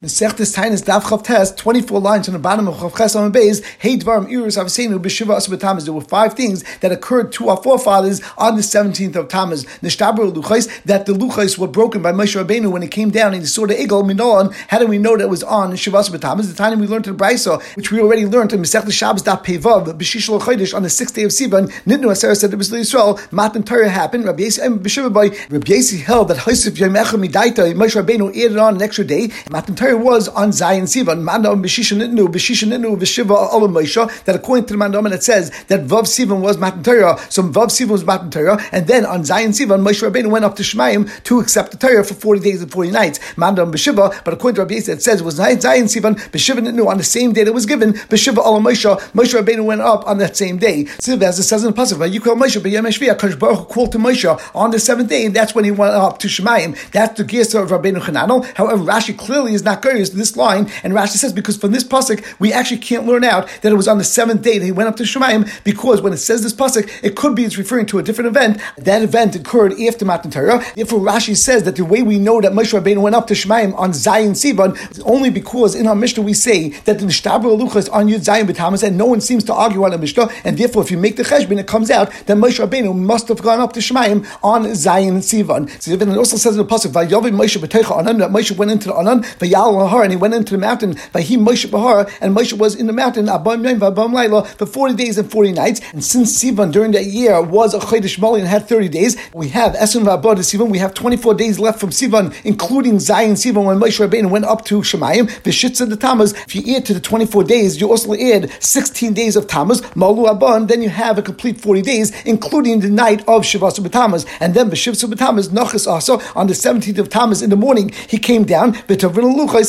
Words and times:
Mesechtes 0.00 0.54
Tainis 0.54 0.84
Daf 0.84 1.02
Chav 1.02 1.24
Tes, 1.24 1.50
24 1.56 1.98
lines 1.98 2.28
on 2.28 2.32
the 2.32 2.38
bottom 2.38 2.68
of 2.68 2.76
Chav 2.76 2.96
Ches 2.96 3.16
on 3.16 3.32
Beis, 3.32 3.64
Hey 3.80 3.96
Dvarim 3.96 4.30
Irus 4.30 4.56
Avseinu 4.56 4.96
B'Shiva 5.00 5.36
Asba 5.36 5.58
Tammuz. 5.58 5.86
There 5.86 5.92
were 5.92 6.00
five 6.00 6.34
things 6.34 6.62
that 6.78 6.92
occurred 6.92 7.32
to 7.32 7.48
our 7.48 7.56
forefathers 7.56 8.22
on 8.38 8.54
the 8.54 8.62
17th 8.62 9.16
of 9.16 9.26
Tammuz. 9.26 9.64
Nishtabur 9.82 10.32
Luchais, 10.32 10.84
that 10.84 11.06
the 11.06 11.14
Luchais 11.14 11.58
were 11.58 11.66
broken 11.66 12.00
by 12.00 12.12
Moshe 12.12 12.40
Rabbeinu 12.40 12.70
when 12.70 12.82
he 12.82 12.86
came 12.86 13.10
down 13.10 13.32
and 13.32 13.42
he 13.42 13.48
saw 13.48 13.66
the 13.66 13.82
Eagle 13.82 14.04
Minolan. 14.04 14.54
How 14.68 14.78
do 14.78 14.86
we 14.86 14.98
know 14.98 15.16
that 15.16 15.24
it 15.24 15.30
was 15.30 15.42
on 15.42 15.74
Shiva 15.74 15.96
Asba 15.96 16.20
Tammuz? 16.20 16.46
The 16.46 16.54
time 16.54 16.78
we 16.78 16.86
learned 16.86 17.08
in 17.08 17.16
the 17.16 17.24
Brisa, 17.24 17.60
which 17.74 17.90
we 17.90 18.00
already 18.00 18.24
learned 18.24 18.52
in 18.52 18.62
Mesechtes 18.62 18.92
Shabbos 18.92 19.24
Daf 19.24 19.44
Pevav, 19.44 19.98
B'Shish 19.98 20.28
Chodesh 20.38 20.76
on 20.76 20.84
the 20.84 20.90
sixth 20.90 21.16
day 21.16 21.24
of 21.24 21.32
Sivan, 21.32 21.72
Nidnu 21.86 22.04
Asera 22.04 22.36
said 22.36 22.52
it 22.52 22.56
was 22.56 22.70
Yisrael, 22.70 23.18
Matan 23.32 23.64
Torah 23.64 23.88
happened, 23.88 24.26
Rabbi 24.26 24.44
Yesi 24.44 24.64
um, 24.64 24.78
B'Shiva 24.78 25.12
by 25.12 25.24
Rabbi 25.50 25.72
Yesi 25.72 26.00
held 26.00 26.28
that 26.28 26.36
Haisif 26.36 26.78
Yom 26.78 26.92
Midaita, 26.92 27.74
Moshe 27.74 28.00
Rabbeinu 28.00 28.30
added 28.30 28.58
on 28.58 28.76
an 28.76 28.82
extra 28.82 29.04
day, 29.04 29.32
Matan 29.50 29.74
Torah 29.74 29.87
was 29.94 30.28
on 30.28 30.52
Zion. 30.52 30.84
Sivan, 30.84 31.22
Mandam 31.22 31.62
B'Shishanitnu, 31.62 32.28
V'Shiva 32.28 33.50
Olam 33.50 33.72
Moshe, 33.72 34.24
that 34.24 34.34
according 34.34 34.66
to 34.66 34.74
the 34.74 34.78
Mandam, 34.78 35.10
it 35.12 35.22
says 35.22 35.50
that 35.66 35.86
Vav 35.86 36.04
Sivan 36.04 36.40
was 36.40 36.56
Matan 36.58 36.82
Torah, 36.82 37.18
so 37.28 37.42
Vav 37.42 37.66
Sivan 37.66 37.90
was 37.90 38.04
Matan 38.04 38.30
Torah, 38.30 38.58
and 38.72 38.86
then 38.86 39.04
on 39.04 39.22
Zayin 39.22 39.48
Sivan, 39.48 39.82
Moshe 39.86 40.08
Rabbeinu 40.08 40.30
went 40.30 40.44
up 40.44 40.56
to 40.56 40.62
Shemaim 40.62 41.22
to 41.24 41.40
accept 41.40 41.72
the 41.72 41.76
Torah 41.76 42.04
for 42.04 42.14
40 42.14 42.40
days 42.40 42.62
and 42.62 42.70
40 42.72 42.90
nights. 42.90 43.18
Mandam 43.34 43.72
B'Shiva, 43.72 44.24
but 44.24 44.34
according 44.34 44.56
to 44.56 44.62
Rabbi 44.62 44.74
Yisrael, 44.74 44.94
it 44.94 45.02
says 45.02 45.20
it 45.20 45.24
was 45.24 45.38
Zayin 45.38 45.56
Sivan, 45.58 46.14
B'Shiva 46.14 46.60
Nitnu, 46.60 46.86
on 46.86 46.98
the 46.98 47.04
same 47.04 47.32
day 47.32 47.44
that 47.44 47.52
was 47.52 47.66
given, 47.66 47.92
B'Shiva 47.92 48.36
Olam 48.36 48.62
Moshe, 48.66 48.98
Moshe 49.12 49.34
Rabbeinu 49.40 49.64
went 49.64 49.80
up 49.80 50.06
on 50.06 50.18
that 50.18 50.36
same 50.36 50.58
day. 50.58 50.86
So 51.00 51.18
as 51.18 51.38
it 51.38 51.44
says 51.44 51.64
in 51.64 51.72
the 51.72 51.80
Pasuk, 51.80 52.12
you 52.12 52.20
call 52.20 52.36
Moshe, 52.36 52.60
B'Yem 52.60 52.86
Eshviyah, 52.86 53.16
Kadosh 53.16 53.38
Baruch 53.38 53.68
called 53.68 53.92
to 53.92 53.98
Moshe 53.98 54.40
on 54.54 54.70
the 54.70 54.78
seventh 54.78 55.08
day, 55.08 55.26
and 55.26 55.34
that's 55.34 55.54
when 55.54 55.64
he 55.64 55.70
went 55.70 55.94
up 55.94 56.18
to 56.20 56.28
Shemaim. 56.28 56.76
That's 56.92 57.16
the 57.18 57.24
Gesa 57.24 57.62
of 57.62 57.70
Rabbeinu 57.70 58.00
Chananel. 58.00 58.44
However, 58.54 58.84
Rashi 58.84 59.16
clearly 59.16 59.54
is 59.54 59.62
not 59.62 59.77
to 59.82 60.16
this 60.16 60.36
line, 60.36 60.70
and 60.82 60.92
Rashi 60.92 61.16
says 61.16 61.32
because 61.32 61.56
from 61.56 61.72
this 61.72 61.84
pasuk 61.84 62.24
we 62.38 62.52
actually 62.52 62.78
can't 62.78 63.06
learn 63.06 63.24
out 63.24 63.48
that 63.62 63.72
it 63.72 63.76
was 63.76 63.88
on 63.88 63.98
the 63.98 64.04
seventh 64.04 64.42
day 64.42 64.58
that 64.58 64.64
he 64.64 64.72
went 64.72 64.88
up 64.88 64.96
to 64.96 65.02
Shemaim 65.02 65.48
because 65.64 66.00
when 66.00 66.12
it 66.12 66.18
says 66.18 66.42
this 66.42 66.52
pasuk, 66.52 66.88
it 67.02 67.16
could 67.16 67.34
be 67.34 67.44
it's 67.44 67.58
referring 67.58 67.86
to 67.86 67.98
a 67.98 68.02
different 68.02 68.28
event. 68.28 68.60
That 68.76 69.02
event 69.02 69.36
occurred 69.36 69.80
after 69.80 70.04
Matan 70.04 70.30
Torah. 70.30 70.64
Therefore, 70.74 71.00
Rashi 71.00 71.36
says 71.36 71.64
that 71.64 71.76
the 71.76 71.84
way 71.84 72.02
we 72.02 72.18
know 72.18 72.40
that 72.40 72.52
Moshe 72.52 72.78
Rabbeinu 72.78 73.02
went 73.02 73.16
up 73.16 73.26
to 73.28 73.34
Shemaim 73.34 73.76
on 73.76 73.92
Zion 73.92 74.32
Sivan 74.32 74.76
is 74.90 75.00
only 75.00 75.30
because 75.30 75.74
in 75.74 75.86
our 75.86 75.94
Mishnah 75.94 76.22
we 76.22 76.34
say 76.34 76.70
that 76.84 76.98
the 76.98 77.06
Nishtabra 77.06 77.58
Lucha 77.58 77.76
is 77.76 77.88
on 77.88 78.06
Yud 78.06 78.20
Zion 78.20 78.46
B'Tamas, 78.46 78.82
and 78.82 78.96
no 78.96 79.06
one 79.06 79.20
seems 79.20 79.44
to 79.44 79.54
argue 79.54 79.84
on 79.84 79.90
the 79.90 79.98
Mishnah. 79.98 80.28
And 80.44 80.58
therefore, 80.58 80.82
if 80.82 80.90
you 80.90 80.98
make 80.98 81.16
the 81.16 81.22
cheshbon, 81.22 81.58
it 81.58 81.66
comes 81.66 81.90
out 81.90 82.10
that 82.26 82.36
Moshe 82.36 82.64
Rabbeinu 82.64 82.94
must 82.96 83.28
have 83.28 83.42
gone 83.42 83.60
up 83.60 83.72
to 83.74 83.80
Shemaim 83.80 84.26
on 84.42 84.74
Zion 84.74 85.18
Sivan. 85.18 85.70
So 85.82 85.92
it 85.92 86.16
also 86.16 86.36
says 86.36 86.56
in 86.56 86.66
the 86.66 86.68
pasuk, 86.68 86.92
that 86.92 88.30
Moshe 88.30 88.56
went 88.56 88.70
into 88.70 88.88
the 88.88 88.94
Anan, 88.94 89.22
And 89.68 90.10
he 90.10 90.16
went 90.16 90.34
into 90.34 90.52
the 90.52 90.58
mountain. 90.58 90.96
He 91.18 91.36
Moshe 91.36 91.70
Bahar, 91.70 92.08
and 92.20 92.34
Moshe 92.36 92.52
was 92.52 92.74
in 92.74 92.86
the 92.86 92.92
mountain 92.92 93.26
for 93.26 94.66
40 94.66 94.94
days 94.94 95.18
and 95.18 95.30
40 95.30 95.52
nights. 95.52 95.80
And 95.92 96.02
since 96.02 96.42
Sivan 96.42 96.72
during 96.72 96.92
that 96.92 97.04
year 97.04 97.40
was 97.42 97.74
a 97.74 97.78
Chodesh 97.78 98.18
Mali 98.18 98.40
and 98.40 98.48
had 98.48 98.68
30 98.68 98.88
days, 98.88 99.16
we 99.34 99.48
have 99.48 99.72
Esun 99.74 100.04
Vabod 100.04 100.38
Sivan, 100.38 100.70
we 100.70 100.78
have 100.78 100.94
24 100.94 101.34
days 101.34 101.58
left 101.58 101.80
from 101.80 101.90
Sivan, 101.90 102.34
including 102.44 102.98
Zion 103.00 103.34
Sivan 103.34 103.64
when 103.64 103.78
Moshe 103.78 103.98
Rabbeinu 104.06 104.30
went 104.30 104.44
up 104.44 104.64
to 104.66 104.80
Shemayim, 104.80 105.28
the 105.42 105.50
Shitz 105.50 105.80
of 105.80 105.90
the 105.90 105.96
Tammuz. 105.96 106.32
If 106.32 106.54
you 106.54 106.76
add 106.76 106.86
to 106.86 106.94
the 106.94 107.00
24 107.00 107.44
days, 107.44 107.80
you 107.80 107.90
also 107.90 108.14
add 108.14 108.50
16 108.62 109.12
days 109.14 109.36
of 109.36 109.46
Tammuz, 109.46 109.82
Malu 109.94 110.26
Abon, 110.26 110.66
then 110.66 110.82
you 110.82 110.88
have 110.88 111.18
a 111.18 111.22
complete 111.22 111.60
40 111.60 111.82
days, 111.82 112.12
including 112.24 112.80
the 112.80 112.90
night 112.90 113.20
of 113.28 113.42
Shavas 113.42 113.78
Tammuz. 113.90 114.24
And 114.40 114.54
then 114.54 114.70
the 114.70 114.76
B'Shivs 114.76 115.16
Tammuz, 115.16 115.48
Nachas 115.48 115.86
also, 115.86 116.20
on 116.34 116.46
the 116.46 116.54
17th 116.54 116.98
of 116.98 117.08
Tammuz 117.08 117.42
in 117.42 117.50
the 117.50 117.56
morning, 117.56 117.90
he 118.08 118.18
came 118.18 118.44
down, 118.44 118.72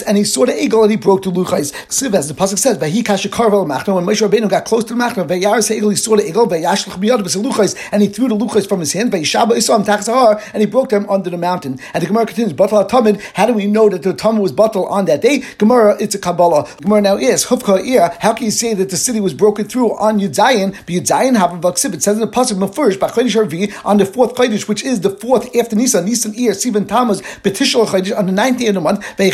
and 0.05 0.17
he 0.17 0.23
saw 0.23 0.45
the 0.45 0.63
eagle 0.63 0.83
and 0.83 0.91
he 0.91 0.97
broke 0.97 1.23
the 1.23 1.31
Luchais 1.31 1.73
as 2.19 2.27
the 2.27 2.33
pasuk 2.33 2.59
says, 2.59 2.77
"Vahi 2.77 3.01
kashikarvel 3.01 3.65
machna." 3.65 3.95
When 3.95 4.05
Moshe 4.05 4.27
Rabbeinu 4.27 4.49
got 4.49 4.65
close 4.65 4.83
to 4.85 4.93
the 4.93 4.99
machna, 4.99 5.27
vayar 5.27 5.57
seigel, 5.59 5.89
he 5.89 5.95
saw 5.95 6.15
the 6.15 6.27
eagle, 6.27 6.47
vayashlach 6.47 6.99
biyad 6.99 7.21
v'seluchos, 7.23 7.75
and 7.91 8.01
he 8.01 8.07
threw 8.07 8.27
the 8.27 8.35
luchos 8.35 8.67
from 8.67 8.79
his 8.79 8.94
hand. 8.94 9.11
Vayishaba 9.11 9.51
isam 9.51 9.85
taxahar, 9.85 10.41
and 10.53 10.61
he 10.61 10.67
broke 10.67 10.89
them 10.89 11.05
under 11.09 11.29
the 11.29 11.38
mountain. 11.38 11.79
And 11.94 12.03
the 12.03 12.07
Gemara 12.07 12.25
continues, 12.25 12.53
"Batal 12.53 12.88
tamid." 12.89 13.22
How 13.33 13.45
do 13.45 13.53
we 13.53 13.67
know 13.67 13.89
that 13.89 14.03
the 14.03 14.13
tamid 14.13 14.41
was 14.41 14.51
batal 14.51 14.89
on 14.91 15.05
that 15.05 15.22
day? 15.22 15.44
Gemara, 15.57 15.97
it's 15.99 16.16
a 16.16 16.19
kabbalah. 16.19 16.67
Gemara 16.81 17.01
now 17.01 17.17
is 17.17 17.45
hufka 17.45 17.85
ir. 17.85 18.11
How 18.19 18.33
can 18.33 18.45
you 18.45 18.51
say 18.51 18.73
that 18.73 18.89
the 18.89 18.97
city 18.97 19.19
was 19.19 19.33
broken 19.33 19.66
through 19.66 19.97
on 19.97 20.19
Yudzayin? 20.19 20.72
But 20.72 20.88
Yudzayin 20.88 21.38
happened 21.38 21.63
vaksib. 21.63 21.94
It 21.94 22.03
says 22.03 22.16
in 22.16 22.22
the 22.22 22.28
pasuk 22.28 22.57
mafurish 22.57 22.97
b'chodesh 22.97 23.35
harvi 23.35 23.72
on 23.85 23.97
the 23.97 24.05
fourth 24.05 24.35
chodesh, 24.35 24.67
which 24.67 24.83
is 24.83 25.01
the 25.01 25.09
fourth 25.09 25.55
after 25.55 25.75
Nisan, 25.75 26.05
Nisan 26.05 26.33
ir, 26.35 26.51
Sivan 26.51 26.88
Tammuz, 26.88 27.22
betishal 27.44 27.85
chodesh 27.88 28.17
on 28.17 28.25
the 28.25 28.31
ninth 28.31 28.59
day 28.59 28.67
of 28.67 28.75
the 28.75 28.81
month. 28.81 29.03
Be'ir, 29.17 29.31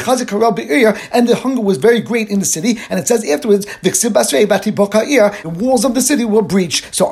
and 1.11 1.27
the 1.27 1.35
hunger 1.35 1.61
was 1.61 1.77
very 1.77 2.01
great 2.01 2.29
in 2.29 2.39
the 2.39 2.45
city. 2.45 2.79
And 2.89 2.99
it 2.99 3.07
says 3.07 3.27
afterwards, 3.29 3.65
the 3.81 3.91
walls 5.45 5.85
of 5.85 5.93
the 5.93 6.01
city 6.01 6.25
were 6.25 6.41
breached. 6.41 6.93
So 6.93 7.05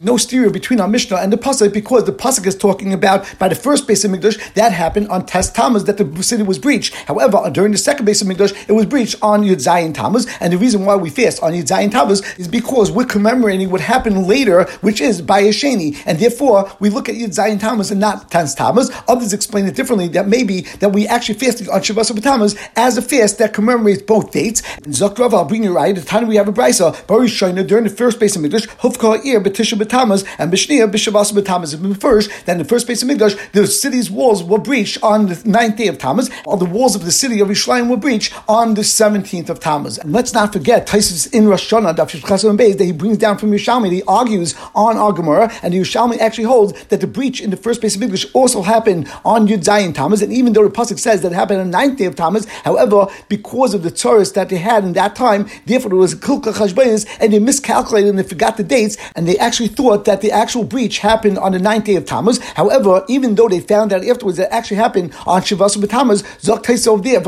no 0.00 0.16
stereo 0.16 0.50
between 0.50 0.80
our 0.80 0.88
Mishnah 0.88 1.16
and 1.16 1.32
the 1.32 1.36
Pasuk 1.36 1.72
because 1.72 2.04
the 2.04 2.12
Pasuk 2.12 2.46
is 2.46 2.56
talking 2.56 2.92
about 2.92 3.26
by 3.38 3.48
the 3.48 3.54
first 3.54 3.86
base 3.86 4.04
of 4.04 4.10
Mikdash 4.10 4.54
that 4.54 4.72
happened 4.72 5.08
on 5.08 5.26
Test 5.26 5.54
Tammuz 5.54 5.84
that 5.84 5.96
the 5.98 6.22
city 6.22 6.42
was 6.42 6.58
breached. 6.58 6.94
However, 6.94 7.50
during 7.50 7.72
the 7.72 7.78
second 7.78 8.04
base 8.06 8.22
of 8.22 8.28
Mikdash, 8.28 8.68
it 8.68 8.72
was 8.72 8.86
breached 8.86 9.16
on 9.22 9.42
Yud 9.42 9.56
Zayin 9.56 9.94
Tammuz, 9.94 10.26
and 10.40 10.52
the 10.52 10.58
reason 10.58 10.84
why 10.84 10.96
we 10.96 11.10
fast 11.10 11.42
on 11.42 11.52
Yud 11.52 11.66
Zayin 11.66 11.90
Tammuz 11.90 12.22
is 12.38 12.48
because 12.48 12.90
we're 12.90 13.04
commemorating 13.04 13.70
what 13.70 13.80
happened 13.80 14.26
later, 14.26 14.64
which 14.80 15.00
is 15.00 15.22
Bayasheni, 15.22 16.02
and 16.06 16.18
therefore 16.18 16.70
we 16.80 16.90
look 16.90 17.08
at 17.08 17.14
Yud 17.14 17.34
Zayin 17.34 17.60
Tammuz 17.60 17.90
and 17.90 18.00
not 18.00 18.30
Tens 18.30 18.54
Tammuz. 18.54 18.90
Others 19.08 19.32
explain 19.32 19.66
it 19.66 19.74
differently 19.74 20.08
that 20.08 20.28
maybe 20.28 20.62
that 20.80 20.90
we 20.96 21.06
actually 21.06 21.38
fasted 21.38 21.68
on 21.68 21.82
Shabbos 21.82 22.08
Tammuz 22.08 22.56
as 22.74 22.96
a 22.96 23.02
fast 23.02 23.36
that 23.38 23.52
commemorates 23.52 24.00
both 24.00 24.32
dates. 24.32 24.62
In 24.78 24.92
Zakrav, 24.92 25.34
I'll 25.34 25.44
bring 25.44 25.62
you 25.62 25.74
right. 25.74 25.94
The 25.94 26.00
time 26.00 26.26
we 26.26 26.36
have 26.36 26.48
a 26.48 26.52
brisa, 26.52 27.06
Baruch 27.06 27.28
Shaina 27.28 27.66
during 27.66 27.84
the 27.84 27.90
first 27.90 28.18
base 28.18 28.34
of 28.34 28.40
Mikdash, 28.40 28.66
Hufka 28.78 29.22
Ir 29.22 29.42
Betisha 29.42 29.78
B'Tamaz 29.78 30.26
and 30.38 30.50
Bishnia 30.50 30.90
Bishavas 30.90 31.32
B'Tamaz. 31.32 32.00
First, 32.00 32.30
then 32.46 32.56
the 32.56 32.64
first 32.64 32.86
base 32.86 33.02
of 33.02 33.10
Mikdash, 33.10 33.36
the 33.52 33.66
city's 33.66 34.10
walls 34.10 34.42
were 34.42 34.58
breached 34.58 35.02
on 35.02 35.26
the 35.26 35.42
ninth 35.44 35.76
day 35.76 35.88
of 35.88 35.98
Tammuz, 35.98 36.30
while 36.44 36.56
the 36.56 36.64
walls 36.64 36.96
of 36.96 37.04
the 37.04 37.12
city 37.12 37.40
of 37.40 37.48
Yerushalayim 37.48 37.90
were 37.90 37.98
breached 37.98 38.32
on 38.48 38.72
the 38.72 38.82
seventeenth 38.82 39.50
of 39.50 39.60
Tammuz. 39.60 39.98
And 39.98 40.14
let's 40.14 40.32
not 40.32 40.54
forget, 40.54 40.86
Taisus 40.86 41.30
in 41.34 41.46
Rosh 41.46 41.70
Hashanah, 41.70 41.96
that 41.96 42.84
he 42.84 42.92
brings 42.92 43.18
down 43.18 43.36
from 43.36 43.50
Yerushalmi, 43.50 43.92
he 43.92 44.02
argues 44.04 44.54
on 44.74 44.96
our 44.96 45.12
Gemara, 45.12 45.52
and 45.62 45.74
the 45.74 45.78
Yerushalmi 45.78 46.18
actually 46.18 46.44
holds 46.44 46.72
that 46.84 47.02
the 47.02 47.06
breach 47.06 47.42
in 47.42 47.50
the 47.50 47.56
first 47.58 47.82
base 47.82 47.96
of 47.96 48.00
Mikdash 48.00 48.30
also 48.32 48.62
happened 48.62 49.12
on 49.26 49.46
Yud 49.46 49.62
Zayin 49.62 49.94
Tammuz, 49.94 50.22
and 50.22 50.32
even 50.32 50.54
though 50.54 50.64
the 50.64 50.70
pasuk 50.86 50.98
says 50.98 51.22
that 51.22 51.32
happened 51.32 51.60
on 51.60 51.70
the 51.70 51.76
ninth 51.76 51.98
day 51.98 52.04
of 52.04 52.16
Tammuz, 52.16 52.46
however, 52.64 53.06
because 53.28 53.74
of 53.74 53.82
the 53.82 53.90
tourists 53.90 54.34
that 54.34 54.48
they 54.48 54.56
had 54.56 54.84
in 54.84 54.92
that 54.94 55.16
time. 55.16 55.48
Therefore, 55.66 55.92
it 55.92 55.96
was 55.96 56.14
Kilka 56.14 56.52
Chashbanis, 56.52 57.06
and 57.20 57.32
they 57.32 57.38
miscalculated 57.38 58.10
and 58.10 58.18
they 58.18 58.22
forgot 58.22 58.56
the 58.56 58.62
dates, 58.62 58.96
and 59.14 59.28
they 59.28 59.38
actually 59.38 59.68
thought 59.68 60.04
that 60.04 60.20
the 60.20 60.32
actual 60.32 60.64
breach 60.64 60.98
happened 60.98 61.38
on 61.38 61.52
the 61.52 61.58
ninth 61.58 61.84
day 61.84 61.96
of 61.96 62.04
Tammuz. 62.06 62.38
However, 62.38 63.04
even 63.08 63.34
though 63.34 63.48
they 63.48 63.60
found 63.60 63.92
out 63.92 64.04
afterwards 64.04 64.38
that 64.38 64.52
actually 64.52 64.76
happened 64.78 65.12
on 65.26 65.42
Shavas 65.42 65.76
B'Tammuz, 65.76 66.22
Zok 66.40 66.86
over 66.86 67.02
there, 67.02 67.20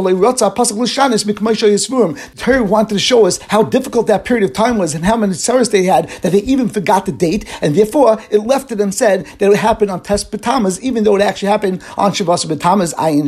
Torah 2.36 2.64
wanted 2.64 2.94
to 2.94 2.98
show 2.98 3.26
us 3.26 3.38
how 3.48 3.62
difficult 3.62 4.06
that 4.06 4.24
period 4.24 4.44
of 4.44 4.52
time 4.52 4.78
was 4.78 4.94
and 4.94 5.04
how 5.04 5.16
many 5.16 5.32
tsaras 5.32 5.70
they 5.70 5.84
had 5.84 6.08
that 6.22 6.32
they 6.32 6.40
even 6.40 6.68
forgot 6.68 7.06
the 7.06 7.12
date, 7.12 7.44
and 7.62 7.74
therefore 7.74 8.20
it 8.30 8.38
left 8.38 8.72
it 8.72 8.80
and 8.80 8.94
said 8.94 9.26
that 9.38 9.50
it 9.50 9.56
happened 9.56 9.90
on 9.90 10.02
Tes 10.02 10.24
B'Tammuz, 10.24 10.80
even 10.80 11.04
though 11.04 11.16
it 11.16 11.22
actually 11.22 11.48
happened 11.48 11.82
on 11.96 12.12
Shavas 12.12 12.46
B'Tammuz, 12.46 12.94
Ayin 12.94 13.24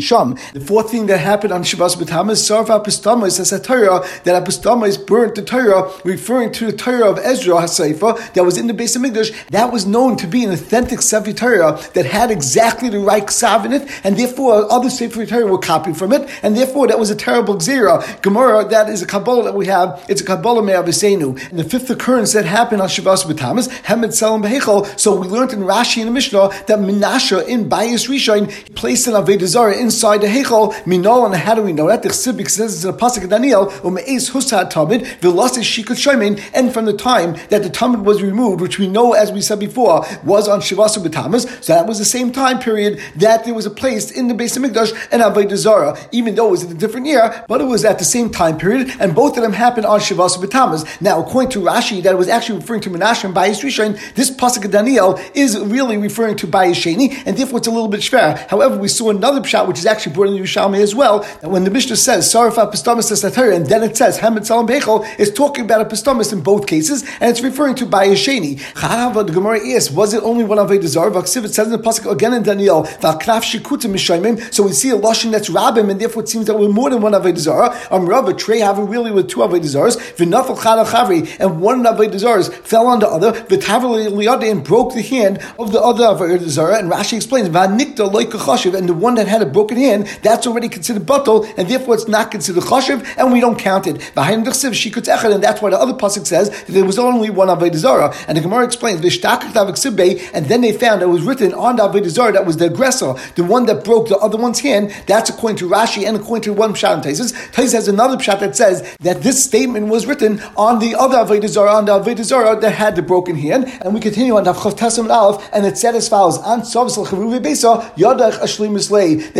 The 0.52 0.60
fourth 0.60 0.90
thing 0.90 1.06
that 1.06 1.18
happened 1.18 1.52
on 1.52 1.62
Shavas 1.62 1.96
B'Tammuz, 1.96 2.40
Sarva 2.40 2.84
Apostama 2.84 3.30
says 3.30 3.52
a 3.52 3.60
Torah 3.60 4.00
that 4.24 4.44
Apostama 4.44 5.06
burnt 5.06 5.34
the 5.34 5.42
Torah, 5.42 5.90
referring 6.04 6.52
to 6.52 6.66
the 6.66 6.76
Torah 6.76 7.10
of 7.10 7.18
Ezra 7.18 7.54
HaSeifa 7.54 8.34
that 8.34 8.44
was 8.44 8.58
in 8.58 8.66
the 8.66 8.74
base 8.74 8.96
of 8.96 9.02
Mikdash. 9.02 9.32
That 9.48 9.72
was 9.72 9.86
known 9.86 10.16
to 10.18 10.26
be 10.26 10.44
an 10.44 10.52
authentic 10.52 11.02
Sefer 11.02 11.32
Torah 11.32 11.80
that 11.94 12.06
had 12.06 12.30
exactly 12.30 12.88
the 12.88 12.98
right 12.98 13.24
Ksav 13.24 13.64
in 13.64 13.72
it, 13.72 13.88
and 14.04 14.16
therefore 14.16 14.70
other 14.70 14.90
Sefer 14.90 15.26
Torah 15.26 15.46
were 15.46 15.58
copied 15.58 15.96
from 15.96 16.12
it, 16.12 16.28
and 16.42 16.56
therefore 16.56 16.86
that 16.88 16.98
was 16.98 17.10
a 17.10 17.16
terrible 17.16 17.56
Gzera. 17.56 18.20
Gemara, 18.22 18.64
that 18.68 18.88
is 18.88 19.02
a 19.02 19.06
Kabbalah 19.06 19.44
that 19.44 19.54
we 19.54 19.66
have, 19.66 20.04
it's 20.08 20.20
a 20.20 20.24
Kabbalah 20.24 20.62
Me'avisenu. 20.62 21.50
And 21.50 21.58
the 21.58 21.64
fifth 21.64 21.90
occurrence 21.90 22.32
that 22.32 22.44
happened 22.44 22.82
on 22.82 22.88
Shabbos 22.88 23.24
B'Tamas, 23.24 23.68
Hemed 23.84 24.10
Selam 24.10 24.42
Behechel, 24.42 24.98
so 24.98 25.18
we 25.18 25.26
learned 25.28 25.52
in 25.52 25.60
Rashi 25.60 25.98
and 25.98 26.08
the 26.08 26.12
Mishnah 26.12 26.48
that 26.66 26.78
Menashe 26.78 27.46
in 27.46 27.68
Bayis 27.68 28.08
Rishon 28.08 28.74
placed 28.74 29.06
an 29.06 29.14
Avodah 29.14 29.46
Zarah 29.46 29.76
inside 30.00 30.22
the 30.22 30.28
Hechel, 30.28 30.72
Minol, 30.84 31.26
and 31.26 31.34
how 31.34 31.54
do 31.54 31.60
we 31.60 31.74
know 31.74 31.86
that? 31.88 32.02
The 32.02 32.08
Chsibik 32.08 32.48
says 32.48 32.74
it's 32.74 32.84
a 32.86 32.98
pasuk 32.98 33.24
of 33.24 33.28
Daniel, 33.28 33.66
umeis 33.82 34.30
husad 34.30 34.72
tamid 34.72 35.02
velasi 35.20 35.60
shikut 35.60 35.98
shomin, 35.98 36.42
and 36.54 36.72
from 36.72 36.86
the 36.86 36.94
time 36.94 37.36
that 37.50 37.62
the 37.62 37.68
tamid 37.68 38.02
was 38.04 38.22
removed, 38.22 38.62
which 38.62 38.78
we 38.78 38.88
know, 38.88 39.12
as 39.12 39.30
we 39.30 39.42
said 39.42 39.60
before, 39.60 40.06
was 40.24 40.48
on 40.48 40.60
Shivasu 40.60 41.06
B'Tamas, 41.06 41.62
so 41.62 41.74
that 41.74 41.86
was 41.86 41.98
the 41.98 42.06
same 42.06 42.32
time 42.32 42.58
period 42.58 42.98
that 43.16 43.44
there 43.44 43.52
was 43.52 43.66
a 43.66 43.70
place 43.70 44.10
in 44.10 44.28
the 44.28 44.32
base 44.32 44.56
of 44.56 44.62
Mikdash 44.62 44.90
and 45.12 45.20
Avodah 45.20 45.54
Zarah, 45.54 45.98
even 46.12 46.34
though 46.34 46.48
it 46.48 46.52
was 46.52 46.62
in 46.62 46.70
a 46.70 46.74
different 46.74 47.06
year, 47.06 47.44
but 47.46 47.60
it 47.60 47.64
was 47.64 47.84
at 47.84 47.98
the 47.98 48.04
same 48.06 48.30
time 48.30 48.56
period, 48.56 48.90
and 49.00 49.14
both 49.14 49.36
of 49.36 49.42
them 49.42 49.52
happened 49.52 49.84
on 49.84 50.00
Shivasu 50.00 50.42
B'Tamas. 50.42 50.98
Now, 51.02 51.20
according 51.20 51.50
to 51.50 51.60
Rashi, 51.60 52.02
that 52.04 52.16
was 52.16 52.28
actually 52.28 52.60
referring 52.60 52.80
to 52.82 52.90
Menashe 52.90 53.24
and 53.24 53.34
Bayis 53.34 53.62
Rishon, 53.62 53.98
this 54.14 54.30
pasuk 54.30 54.64
of 54.64 54.70
Daniel 54.70 55.20
is 55.34 55.58
really 55.58 55.98
referring 55.98 56.36
to 56.36 56.46
Bayis 56.46 56.76
Sheni, 56.76 57.22
and 57.26 57.36
therefore 57.36 57.58
it's 57.58 57.68
a 57.68 57.70
little 57.70 57.88
bit 57.88 58.00
shver. 58.00 58.38
However, 58.48 58.78
we 58.78 58.88
saw 58.88 59.10
another 59.10 59.42
pshat, 59.42 59.68
which 59.68 59.78
is 59.78 59.89
actually 59.90 60.14
brought 60.14 60.28
in 60.28 60.34
Yerushalmi 60.34 60.80
as 60.80 60.94
well, 60.94 61.20
that 61.40 61.50
when 61.50 61.64
the 61.64 61.70
Mishnah 61.70 61.96
says, 61.96 62.32
Sarafa 62.32 62.70
Pistomis 62.70 63.10
and 63.56 63.66
then 63.66 63.82
it 63.82 63.96
says, 63.96 64.18
Hamet 64.18 64.46
Salam 64.46 64.66
Bechel, 64.66 65.06
is 65.18 65.32
talking 65.32 65.64
about 65.64 65.80
a 65.80 65.84
Pistomis 65.84 66.32
in 66.32 66.40
both 66.42 66.66
cases, 66.66 67.02
and 67.20 67.30
it's 67.30 67.42
referring 67.42 67.74
to 67.76 67.86
Bayasheni. 67.86 68.58
Chahava, 68.74 69.26
the 69.26 69.32
Gemara 69.32 69.58
is, 69.58 69.90
was 69.90 70.14
it 70.14 70.22
only 70.22 70.44
one 70.44 70.58
Avodah 70.58 70.86
Zarah? 70.86 71.10
Vaksiv, 71.10 71.44
it 71.44 71.54
says 71.54 71.66
in 71.66 71.72
the 71.72 71.78
Pasuk 71.78 72.10
again 72.10 72.32
in 72.32 72.42
Daniel, 72.42 72.84
Vaknaf 72.84 73.42
Shikutim 73.42 73.92
Mishaimim, 73.92 74.52
so 74.52 74.62
we 74.62 74.72
see 74.72 74.90
a 74.90 74.96
Lashon 74.96 75.32
that's 75.32 75.48
Rabbim, 75.48 75.90
and 75.90 76.00
therefore 76.00 76.22
it 76.22 76.28
seems 76.28 76.46
that 76.46 76.58
we're 76.58 76.68
more 76.68 76.90
than 76.90 77.02
one 77.02 77.12
Avodah 77.12 77.38
Zarah. 77.38 77.78
Um, 77.90 78.06
Rav, 78.08 78.28
a 78.28 78.34
tray 78.34 78.60
having 78.60 78.86
really 78.88 79.10
with 79.10 79.28
two 79.28 79.40
Avodah 79.40 79.60
Zarahs, 79.60 79.96
V'nafel 80.16 80.56
Chada 80.56 80.86
Chavri, 80.86 81.36
and 81.40 81.60
one 81.60 81.82
Avodah 81.82 82.14
Zarahs 82.14 82.52
fell 82.64 82.86
on 82.86 83.00
the 83.00 83.08
other, 83.08 83.32
V'tavel 83.32 84.08
Liyada, 84.10 84.50
and 84.50 84.64
broke 84.64 84.94
the 84.94 85.02
hand 85.02 85.38
of 85.58 85.72
the 85.72 85.80
other 85.80 86.04
Avodah 86.04 86.78
and 86.78 86.90
Rashi 86.90 87.16
explains, 87.16 87.48
V'anikta 87.48 88.10
Loika 88.10 88.38
Chashiv, 88.38 88.74
and 88.74 88.88
the 88.88 88.94
one 88.94 89.14
that 89.14 89.26
had 89.26 89.42
a 89.42 89.46
broken 89.46 89.78
hand, 89.80 90.06
that's 90.22 90.46
already 90.46 90.68
considered 90.68 91.04
batal, 91.04 91.52
and 91.56 91.68
therefore 91.68 91.94
it's 91.94 92.08
not 92.08 92.30
considered 92.30 92.62
chashiv, 92.62 93.06
and 93.16 93.32
we 93.32 93.40
don't 93.40 93.58
count 93.58 93.86
it. 93.86 93.98
The 94.14 94.22
and 94.22 95.42
that's 95.42 95.62
why 95.62 95.70
the 95.70 95.78
other 95.78 95.94
pasuk 95.94 96.26
says 96.26 96.50
that 96.50 96.72
there 96.72 96.84
was 96.84 96.98
only 96.98 97.30
one 97.30 97.48
avodah. 97.48 98.24
And 98.28 98.36
the 98.36 98.42
Gemara 98.42 98.64
explains 98.64 99.00
and 99.00 100.46
then 100.46 100.60
they 100.60 100.72
found 100.72 101.02
it 101.02 101.06
was 101.06 101.22
written 101.22 101.54
on 101.54 101.76
the 101.76 101.82
avodah 101.82 102.32
that 102.32 102.46
was 102.46 102.56
the 102.58 102.66
aggressor, 102.66 103.14
the 103.34 103.44
one 103.44 103.66
that 103.66 103.84
broke 103.84 104.08
the 104.08 104.18
other 104.18 104.36
one's 104.36 104.60
hand. 104.60 104.94
That's 105.06 105.30
according 105.30 105.56
to 105.58 105.68
Rashi 105.68 106.06
and 106.06 106.16
according 106.16 106.42
to 106.42 106.52
one 106.52 106.74
pshat 106.74 106.94
in 106.96 107.00
Taisus. 107.00 107.32
Taisus 107.52 107.72
has 107.72 107.88
another 107.88 108.16
pshat 108.16 108.40
that 108.40 108.56
says 108.56 108.96
that 109.00 109.22
this 109.22 109.42
statement 109.44 109.88
was 109.88 110.06
written 110.06 110.40
on 110.56 110.78
the 110.78 110.94
other 110.94 111.16
avodah 111.18 111.48
zara, 111.48 111.72
on 111.72 111.84
the 111.86 111.98
avodah 111.98 112.24
zara 112.24 112.58
that 112.60 112.72
had 112.72 112.96
the 112.96 113.02
broken 113.02 113.36
hand. 113.36 113.66
And 113.82 113.94
we 113.94 114.00
continue 114.00 114.36
on 114.36 114.44
Tasim 114.44 115.10
Aleph, 115.10 115.48
and 115.52 115.64
it 115.66 115.78
said 115.78 115.94
as 115.94 116.08
follows: 116.08 116.38
An 116.44 116.60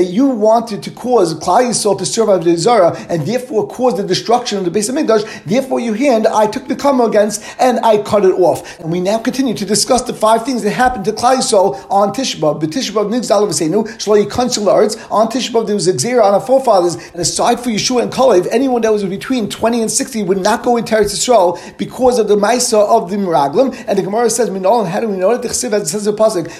that 0.00 0.04
you 0.04 0.29
wanted 0.38 0.82
to 0.82 0.90
cause 0.90 1.34
Klal 1.34 1.68
Yisrael 1.68 1.98
to 1.98 2.06
serve 2.06 2.28
Avodah 2.28 2.56
Zarah 2.56 2.96
and 3.08 3.26
therefore 3.26 3.66
cause 3.68 3.96
the 3.96 4.02
destruction 4.02 4.58
of 4.58 4.64
the 4.64 4.70
base 4.70 4.88
of 4.88 4.94
Mikdash. 4.94 5.44
Therefore, 5.44 5.80
your 5.80 5.94
hand 5.94 6.26
I 6.26 6.46
took 6.46 6.68
the 6.68 6.76
kama 6.76 7.04
against 7.04 7.42
and 7.58 7.80
I 7.80 7.98
cut 8.02 8.24
it 8.24 8.32
off. 8.32 8.78
And 8.80 8.90
we 8.90 9.00
now 9.00 9.18
continue 9.18 9.54
to 9.54 9.64
discuss 9.64 10.02
the 10.02 10.14
five 10.14 10.44
things 10.44 10.62
that 10.62 10.70
happened 10.70 11.04
to 11.06 11.12
Klal 11.12 11.36
Yisrael 11.38 11.86
on 11.90 12.12
Tishbav. 12.12 12.60
The 12.60 12.66
Tishbav 12.66 13.10
Nigzal 13.10 13.46
V'Seinu 13.48 13.86
Yikansel 14.24 14.66
Arts. 14.66 14.96
On 15.10 15.28
Tishbav 15.28 15.66
there 15.66 15.74
was 15.74 15.86
a 15.88 15.92
Xera 15.92 16.22
on 16.22 16.34
our 16.34 16.40
forefathers, 16.40 16.94
and 16.94 17.20
aside 17.20 17.60
for 17.60 17.70
Yeshua 17.70 18.02
and 18.02 18.12
Kalev, 18.12 18.46
anyone 18.50 18.82
that 18.82 18.92
was 18.92 19.04
between 19.04 19.48
twenty 19.48 19.80
and 19.80 19.90
sixty 19.90 20.22
would 20.22 20.38
not 20.38 20.62
go 20.62 20.76
into 20.76 20.94
Eretz 20.94 21.14
Yisrael 21.14 21.58
because 21.76 22.18
of 22.18 22.28
the 22.28 22.36
Maisa 22.36 22.78
of 22.78 23.10
the 23.10 23.16
Miraglim. 23.16 23.74
And 23.86 23.98
the 23.98 24.02
Gemara 24.02 24.30
says, 24.30 24.50
"Minol." 24.50 24.86
How 24.86 25.00
do 25.00 25.08
we 25.08 25.16
know 25.16 25.32
it? 25.32 25.42
The 25.42 25.48
Chesiv 25.48 25.72
as 25.72 25.82
it 25.82 25.88
says 25.88 26.06
in 26.06 26.14
the 26.14 26.22
pasuk. 26.22 26.50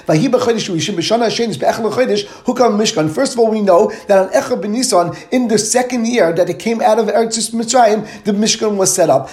First 3.11 3.32
of 3.32 3.38
all, 3.38 3.50
we 3.50 3.60
know 3.62 3.91
that 4.09 4.19
on 4.19 4.29
Echad 4.31 4.62
ben 4.62 4.73
Nisan, 4.73 5.17
in 5.31 5.49
the 5.49 5.59
second 5.59 6.07
year 6.07 6.33
that 6.33 6.49
it 6.49 6.59
came 6.59 6.81
out 6.81 6.99
of 6.99 7.07
Eretz 7.07 7.51
Mitzrayim, 7.53 8.25
the 8.25 8.33
Mishkan 8.33 8.77
was 8.77 8.95
set 8.95 9.11
up. 9.11 9.29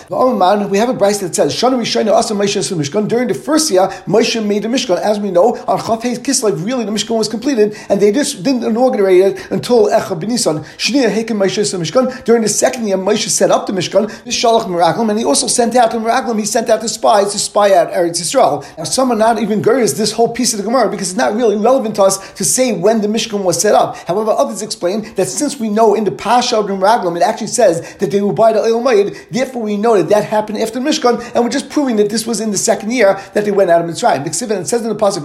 We 0.70 0.78
have 0.78 0.90
a 0.90 0.94
Bryce 0.94 1.20
that 1.20 1.36
says, 1.36 1.54
Shana 1.54 1.78
Rishayna 1.78 2.12
Asa 2.14 2.34
Moshe 2.34 2.76
Mishkan. 2.76 3.08
During 3.08 3.28
the 3.28 3.34
first 3.34 3.70
year, 3.72 3.88
Moshe 4.06 4.44
made 4.46 4.64
the 4.64 4.68
Mishkan. 4.68 4.98
As 4.98 5.20
we 5.20 5.32
know, 5.32 5.56
on 5.68 5.80
Chafei 5.80 6.18
Kislev, 6.18 6.66
really 6.66 6.86
the 6.86 6.92
Mishkan 6.92 7.18
was 7.18 7.28
completed, 7.28 7.76
and 7.90 8.02
they 8.02 8.12
just 8.12 8.44
didn't 8.44 8.64
inaugurate 8.64 9.38
it 9.38 9.52
until 9.52 9.88
Echad 9.88 10.20
ben 10.20 10.30
Nisan. 10.30 10.64
Hekim 10.78 11.38
Moshe 11.38 11.78
Mishkan. 11.78 12.24
During 12.26 12.42
the 12.42 12.50
second 12.50 12.88
year, 12.88 12.98
Moshe 12.98 13.30
set 13.30 13.52
up 13.52 13.68
the 13.68 13.74
Mishkan, 13.74 14.08
the 14.24 14.32
Shalach 14.32 14.66
Meraglim, 14.66 15.10
and 15.10 15.20
he 15.20 15.26
also 15.26 15.48
sent 15.48 15.76
out 15.76 15.92
the 15.92 15.98
Meraglim, 15.98 16.40
he 16.40 16.46
sent 16.46 16.70
out 16.70 16.82
the 16.82 16.90
spies 16.90 17.32
to 17.32 17.40
spy 17.40 17.74
out 17.74 17.92
Eretz 17.92 18.20
Yisrael. 18.22 18.66
Now, 18.78 18.84
some 18.84 19.12
are 19.12 19.16
not 19.16 19.40
even 19.42 19.62
Gurias 19.62 19.98
this 19.98 20.12
whole 20.12 20.30
piece 20.30 20.54
of 20.54 20.58
the 20.58 20.64
Gemara 20.64 20.90
because 20.90 21.10
it's 21.10 21.18
not 21.18 21.36
really 21.36 21.56
relevant 21.56 21.96
to 21.96 22.04
us 22.04 22.34
to 22.34 22.44
say 22.44 22.74
when 22.74 23.02
the 23.02 23.08
Mishkan 23.08 23.44
was 23.44 23.62
set 23.62 23.76
up. 23.76 23.96
However, 23.98 24.17
others 24.26 24.62
explain 24.62 25.14
that 25.16 25.28
since 25.28 25.60
we 25.60 25.70
know 25.70 25.96
in 25.96 26.04
the 26.04 26.12
Pasha 26.12 26.58
of 26.58 26.66
Raglam, 26.66 27.16
it 27.18 27.24
actually 27.24 27.48
says 27.48 27.96
that 27.96 28.12
they 28.12 28.22
will 28.22 28.34
buy 28.34 28.54
the 28.54 28.60
oil 28.60 28.82
Mayid, 28.82 29.30
therefore 29.30 29.62
we 29.62 29.78
know 29.78 29.98
that 29.98 30.10
that 30.10 30.24
happened 30.24 30.58
after 30.60 30.80
Mishkan, 30.80 31.22
and 31.34 31.44
we're 31.44 31.50
just 31.50 31.70
proving 31.70 31.96
that 31.98 32.10
this 32.10 32.26
was 32.26 32.40
in 32.40 32.52
the 32.52 32.58
second 32.58 32.92
year 32.92 33.14
that 33.34 33.46
they 33.46 33.52
went 33.52 33.70
out 33.70 33.82
of 33.84 33.90
Mitzrayim. 33.90 34.24
The 34.24 34.58
it 34.60 34.68
says 34.68 34.82
in 34.82 34.90
the 34.90 34.96
Pasuk, 34.96 35.24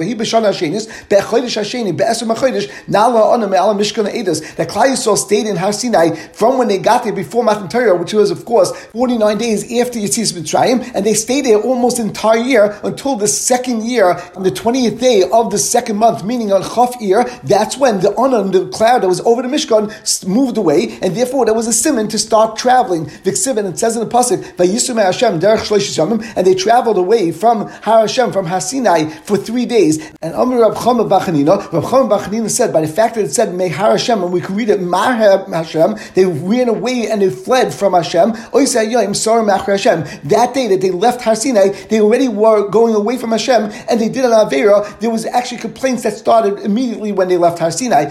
that 4.57 4.69
Klal 4.69 4.91
Yisrael 4.91 5.17
stayed 5.17 5.47
in 5.47 5.57
Har 5.57 5.73
Sinai 5.73 6.15
from 6.33 6.59
when 6.59 6.69
they 6.69 6.79
got 6.79 7.05
there 7.05 7.13
before 7.13 7.45
Matan 7.45 7.69
Torah, 7.69 7.97
which 7.97 8.13
was, 8.13 8.31
of 8.31 8.45
course, 8.45 8.73
49 8.87 9.39
days 9.39 9.65
after 9.65 9.99
Yitzis 9.99 10.33
Mitzrayim, 10.33 10.91
and 10.95 11.05
they 11.07 11.15
stayed 11.15 11.45
there 11.45 11.61
almost 11.61 11.99
entire 11.99 12.39
year 12.39 12.79
until 12.85 13.17
the 13.17 13.29
second 13.29 13.85
year, 13.85 14.21
on 14.37 14.43
the 14.43 14.51
20th 14.51 15.01
day 15.01 15.23
of 15.33 15.51
the 15.51 15.59
second 15.59 15.97
month, 15.97 16.25
meaning 16.25 16.53
on 16.53 16.63
Chaf 16.63 17.01
year, 17.01 17.25
that's 17.45 17.77
when 17.77 18.01
the 18.01 18.15
Onan, 18.15 18.51
the 18.51 18.67
cloud 18.83 19.03
that 19.03 19.09
was 19.09 19.21
over 19.21 19.43
the 19.43 19.49
Mishkan, 19.49 20.27
moved 20.27 20.59
away, 20.59 20.99
and 21.03 21.17
therefore 21.17 21.45
there 21.45 21.55
was 21.55 21.69
a 21.69 21.73
simon 21.73 22.09
to 22.09 22.19
start 22.19 22.57
traveling. 22.57 23.07
Viksivin, 23.07 23.71
it 23.71 23.79
says 23.79 23.97
in 23.97 24.03
the 24.03 24.13
Shlosh 24.13 26.37
and 26.37 26.47
they 26.47 26.55
traveled 26.55 26.99
away 26.99 27.31
from 27.31 27.69
Har 27.69 28.01
Hashem, 28.01 28.33
from 28.33 28.47
Hasinai, 28.47 29.13
for 29.25 29.37
three 29.37 29.67
days. 29.67 30.11
And 30.21 30.35
Amr 30.35 30.63
Rab 30.63 30.75
Chama 30.75 31.09
Bachanina, 31.09 31.73
Rab 31.73 31.85
Chama 31.85 32.19
Bachanina 32.19 32.51
said, 32.51 32.73
by 32.73 32.81
the 32.81 32.89
fact 32.89 33.15
that 33.15 33.25
it 33.25 33.31
said, 33.31 33.55
May 33.55 33.69
Har 33.69 33.93
Hashem, 33.93 34.21
and 34.21 34.33
we 34.33 34.41
can 34.41 34.57
read 34.57 34.69
it, 34.69 34.83
Mar 34.83 35.15
Hashem, 35.15 35.95
they 36.15 36.25
ran 36.25 36.69
away 36.69 37.09
and 37.09 37.23
they 37.23 37.31
fled 37.31 37.73
from 37.73 37.93
Hashem. 37.93 38.33
That 38.33 40.51
day 40.55 40.67
that 40.67 40.81
they 40.81 40.91
left 40.91 41.23
Har 41.23 41.37
Sinai, 41.37 41.69
they 41.89 42.01
already 42.01 42.27
were 42.27 42.69
going 42.69 42.97
away 42.97 43.17
from 43.17 43.31
Hashem, 43.31 43.71
and 43.89 44.01
they 44.01 44.09
did 44.09 44.25
an 44.25 44.33
Avera. 44.33 44.99
There 44.99 45.11
was 45.11 45.25
actually 45.25 45.59
complaints 45.59 46.03
that 46.03 46.15
started 46.15 46.59
immediately 46.59 47.13
when 47.13 47.29
they 47.29 47.37
left 47.37 47.61
Har 47.61 47.71
Sinai. 47.71 48.07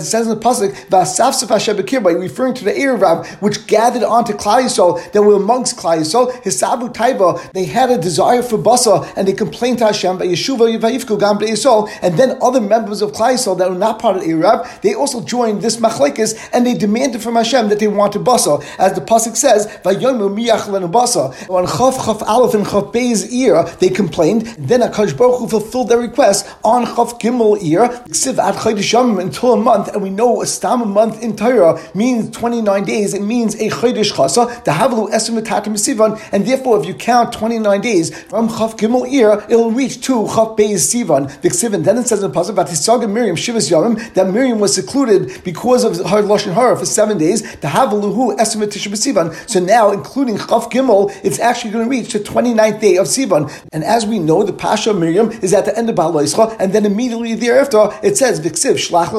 As 0.00 0.06
it 0.06 0.10
says 0.12 0.28
in 0.28 0.34
the 0.34 0.40
Pasuk, 0.40 0.72
Vasafsaf 0.86 1.50
Hashem 1.50 1.76
referring 1.76 2.54
to 2.54 2.64
the 2.64 2.72
Erev 2.72 3.26
which 3.42 3.66
gathered 3.66 4.02
onto 4.02 4.32
Klal 4.32 4.62
Yisrael, 4.62 5.12
that 5.12 5.22
were 5.22 5.34
amongst 5.34 5.76
Klal 5.76 5.98
Yisrael, 5.98 6.32
Hisabu 6.42 6.90
Taiva, 6.90 7.52
they 7.52 7.66
had 7.66 7.90
a 7.90 7.98
desire 7.98 8.42
for 8.42 8.56
Basa, 8.56 9.12
and 9.14 9.28
they 9.28 9.34
complained 9.34 9.76
to 9.80 9.84
Hashem, 9.84 10.16
by 10.16 10.26
Yeshuva 10.26 10.78
Yivayivku 10.78 11.20
Gam 11.20 11.36
Yisrael, 11.38 11.90
and 12.00 12.16
then 12.16 12.38
other 12.40 12.62
members 12.62 13.02
of 13.02 13.12
Klal 13.12 13.34
Yisrael 13.34 13.58
that 13.58 13.68
were 13.68 13.76
not 13.76 13.98
part 13.98 14.16
of 14.16 14.22
Erev, 14.22 14.80
they 14.80 14.94
also 14.94 15.22
joined 15.22 15.60
this 15.60 15.76
Machlekes, 15.76 16.48
and 16.54 16.66
they 16.66 16.72
demanded 16.72 17.22
from 17.22 17.34
Hashem 17.34 17.68
that 17.68 17.78
they 17.78 17.88
wanted 17.88 18.22
Basa, 18.22 18.64
as 18.78 18.94
the 18.94 19.02
Pasuk 19.02 19.36
says, 19.36 19.66
Vayomu 19.84 20.34
Miyach 20.34 20.62
Lenu 20.62 20.90
Basa. 20.90 21.30
On 21.50 21.66
Chaf 21.66 22.06
Chaf 22.06 22.22
Aleph 22.26 22.54
and 22.54 22.66
Chaf 22.66 22.90
Bey's 22.90 23.30
ear, 23.34 23.64
they 23.80 23.90
complained, 23.90 24.46
then 24.58 24.80
Akash 24.80 25.14
Baruch 25.14 25.40
Hu 25.40 25.48
fulfilled 25.48 25.90
their 25.90 25.98
request 25.98 26.48
on 26.64 26.86
Chaf 26.86 27.18
Gimel 27.18 27.62
ear, 27.62 27.82
Ad 28.40 28.56
until 29.20 29.52
a 29.52 29.56
month, 29.56 29.79
and 29.88 30.02
we 30.02 30.10
know 30.10 30.42
a 30.42 30.46
stam 30.46 30.82
a 30.82 30.86
month 30.86 31.22
in 31.22 31.36
Torah 31.36 31.80
means 31.94 32.30
29 32.36 32.84
days, 32.84 33.14
it 33.14 33.22
means 33.22 33.54
a 33.56 33.68
Chodesh 33.68 34.12
Chasa, 34.12 34.64
the 34.64 34.72
Havlu 34.72 35.10
Esrim 35.10 35.40
Sivan, 35.40 36.20
and 36.32 36.46
therefore 36.46 36.80
if 36.80 36.86
you 36.86 36.94
count 36.94 37.32
29 37.32 37.80
days 37.80 38.16
from 38.24 38.48
Chaf 38.48 38.76
Gimel 38.76 39.10
Ir, 39.10 39.44
it'll 39.48 39.70
reach 39.70 40.00
to 40.02 40.26
Chaf 40.26 40.56
Beis 40.56 40.86
Sivan, 40.90 41.28
Sivan. 41.40 41.84
Then 41.84 41.98
it 41.98 42.06
says 42.06 42.22
in 42.22 42.30
the 42.30 42.36
Pasuk, 42.36 42.54
Vatisaga 42.54 43.10
Miriam 43.10 43.36
Shivas 43.36 43.70
Yomim, 43.70 44.14
that 44.14 44.28
Miriam 44.28 44.58
was 44.58 44.74
secluded 44.74 45.42
because 45.44 45.84
of 45.84 45.96
her 46.10 46.22
Lashon 46.22 46.54
Hara 46.54 46.76
for 46.76 46.86
seven 46.86 47.18
days, 47.18 47.42
the 47.56 47.68
Havluhu 47.68 48.36
Esrim 48.36 48.66
Sivan. 48.66 49.32
So 49.48 49.60
now, 49.60 49.92
including 49.92 50.38
Chaf 50.38 50.70
Gimel, 50.70 51.12
it's 51.24 51.38
actually 51.38 51.70
going 51.72 51.84
to 51.84 51.90
reach 51.90 52.12
the 52.12 52.20
29th 52.20 52.80
day 52.80 52.96
of 52.96 53.06
Sivan. 53.06 53.50
And 53.72 53.84
as 53.84 54.06
we 54.06 54.18
know, 54.18 54.42
the 54.42 54.52
Pasha 54.52 54.94
Miriam 54.94 55.30
is 55.42 55.52
at 55.54 55.64
the 55.64 55.76
end 55.76 55.88
of 55.90 55.96
Balaischa, 55.96 56.56
and 56.58 56.72
then 56.72 56.86
immediately 56.86 57.34
thereafter 57.34 57.88
it 58.02 58.16
says 58.16 58.40
Viksiv 58.40 58.74
Shlach 58.74 59.10